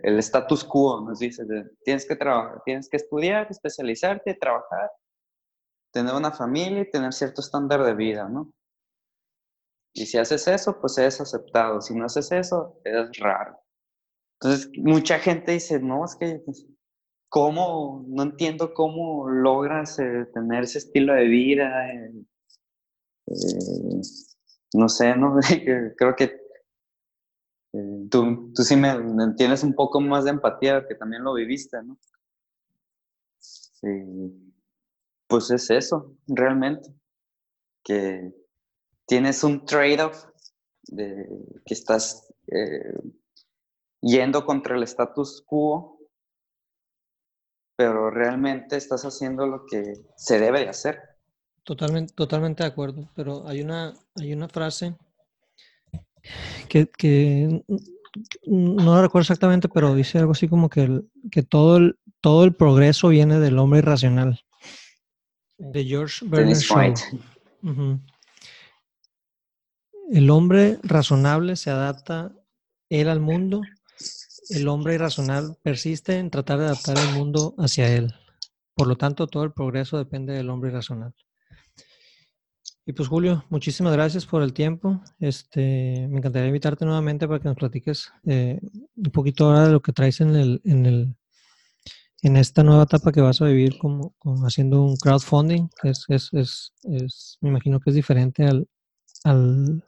[0.03, 1.01] el status quo?
[1.01, 1.45] Nos dice,
[1.83, 4.91] tienes que trabajar, tienes que estudiar, especializarte, trabajar,
[5.91, 8.51] tener una familia y tener cierto estándar de vida, ¿no?
[9.93, 11.81] Y si haces eso, pues eres aceptado.
[11.81, 13.59] Si no haces eso, eres raro.
[14.39, 16.67] Entonces, mucha gente dice, no, es que, pues,
[17.29, 18.05] ¿cómo?
[18.07, 21.93] No entiendo cómo logras eh, tener ese estilo de vida.
[21.93, 22.11] Eh,
[23.27, 24.01] eh,
[24.73, 25.39] no sé, ¿no?
[25.97, 26.41] Creo que
[28.09, 28.93] tú, tú sí me,
[29.35, 31.97] tienes un poco más de empatía, que también lo viviste, ¿no?
[35.27, 36.89] pues es eso, realmente.
[37.83, 38.33] Que
[39.05, 40.25] tienes un trade-off
[40.83, 41.27] de
[41.65, 42.97] que estás eh,
[44.01, 45.96] yendo contra el status quo,
[47.77, 50.99] pero realmente estás haciendo lo que se debe de hacer.
[51.63, 54.95] Totalmente, totalmente de acuerdo, pero hay una, hay una frase
[56.67, 57.63] que,
[58.45, 61.01] no la recuerdo exactamente, pero dice algo así como que,
[61.31, 64.41] que todo, el, todo el progreso viene del hombre irracional,
[65.57, 66.93] de George Bernard Shaw.
[70.09, 72.31] El hombre razonable se adapta
[72.89, 73.61] él al mundo.
[74.49, 78.13] El hombre irracional persiste en tratar de adaptar el mundo hacia él.
[78.73, 81.13] Por lo tanto, todo el progreso depende del hombre irracional.
[82.85, 85.01] Y pues Julio, muchísimas gracias por el tiempo.
[85.19, 88.61] Este, me encantaría invitarte nuevamente para que nos platiques eh,
[88.95, 91.15] un poquito ahora de lo que traes en el, en el,
[92.21, 95.67] en esta nueva etapa que vas a vivir como, haciendo un crowdfunding.
[95.83, 98.69] Es, es, es, es, me imagino que es diferente al,
[99.25, 99.83] al,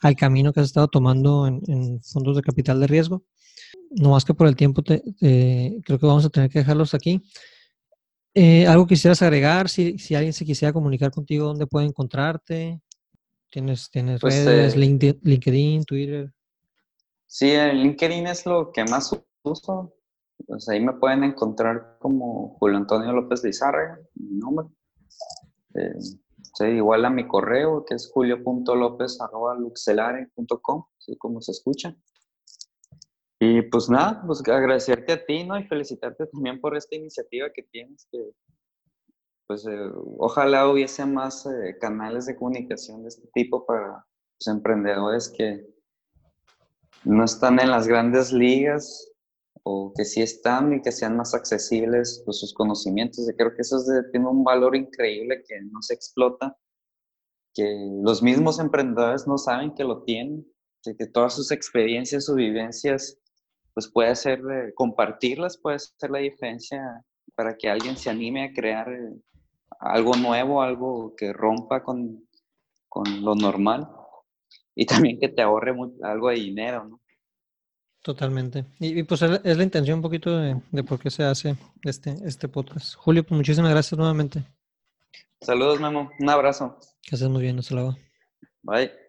[0.00, 3.24] al camino que has estado tomando en, fondos de capital de riesgo.
[3.90, 7.22] No más que por el tiempo, te, creo que vamos a tener que dejarlos aquí.
[8.34, 9.68] Eh, ¿Algo quisieras agregar?
[9.68, 12.80] Si, si, alguien se quisiera comunicar contigo, ¿dónde puede encontrarte?
[13.50, 16.32] ¿Tienes, tienes pues, redes, eh, LinkedIn, Twitter?
[17.26, 19.94] Sí, el LinkedIn es lo que más uso.
[20.46, 24.66] Pues ahí me pueden encontrar como Julio Antonio López Lizarra, mi nombre.
[25.76, 25.92] Eh,
[26.54, 31.96] Sí, igual a mi correo, que es julio.lopez.luxelare.com, así como se escucha.
[33.44, 35.58] Y pues nada, pues agradecerte a ti, ¿no?
[35.58, 38.30] Y felicitarte también por esta iniciativa que tienes, que
[39.46, 44.02] pues eh, ojalá hubiese más eh, canales de comunicación de este tipo para
[44.38, 45.66] pues, emprendedores que
[47.04, 49.12] no están en las grandes ligas
[49.62, 53.28] o que sí están y que sean más accesibles pues, sus conocimientos.
[53.36, 53.76] Creo que eso
[54.10, 56.56] tiene un valor increíble que no se explota,
[57.52, 60.46] que los mismos emprendedores no saben que lo tienen,
[60.82, 63.18] que, todas sus experiencias, sus vivencias,
[63.74, 64.40] pues puede ser,
[64.74, 67.04] compartirlas puede ser la diferencia
[67.34, 69.12] para que alguien se anime a crear eh,
[69.80, 72.26] algo nuevo, algo que rompa con,
[72.88, 73.88] con lo normal
[74.74, 77.00] y también que te ahorre algo de dinero, ¿no?
[78.02, 78.66] Totalmente.
[78.80, 82.48] Y, pues es la intención un poquito de, de, por qué se hace este, este
[82.48, 82.96] podcast.
[82.96, 84.42] Julio, pues muchísimas gracias nuevamente.
[85.40, 86.10] Saludos, Memo.
[86.18, 86.78] Un abrazo.
[87.02, 87.58] Que estés muy bien.
[87.58, 87.96] Hasta luego.
[88.62, 89.03] Bye.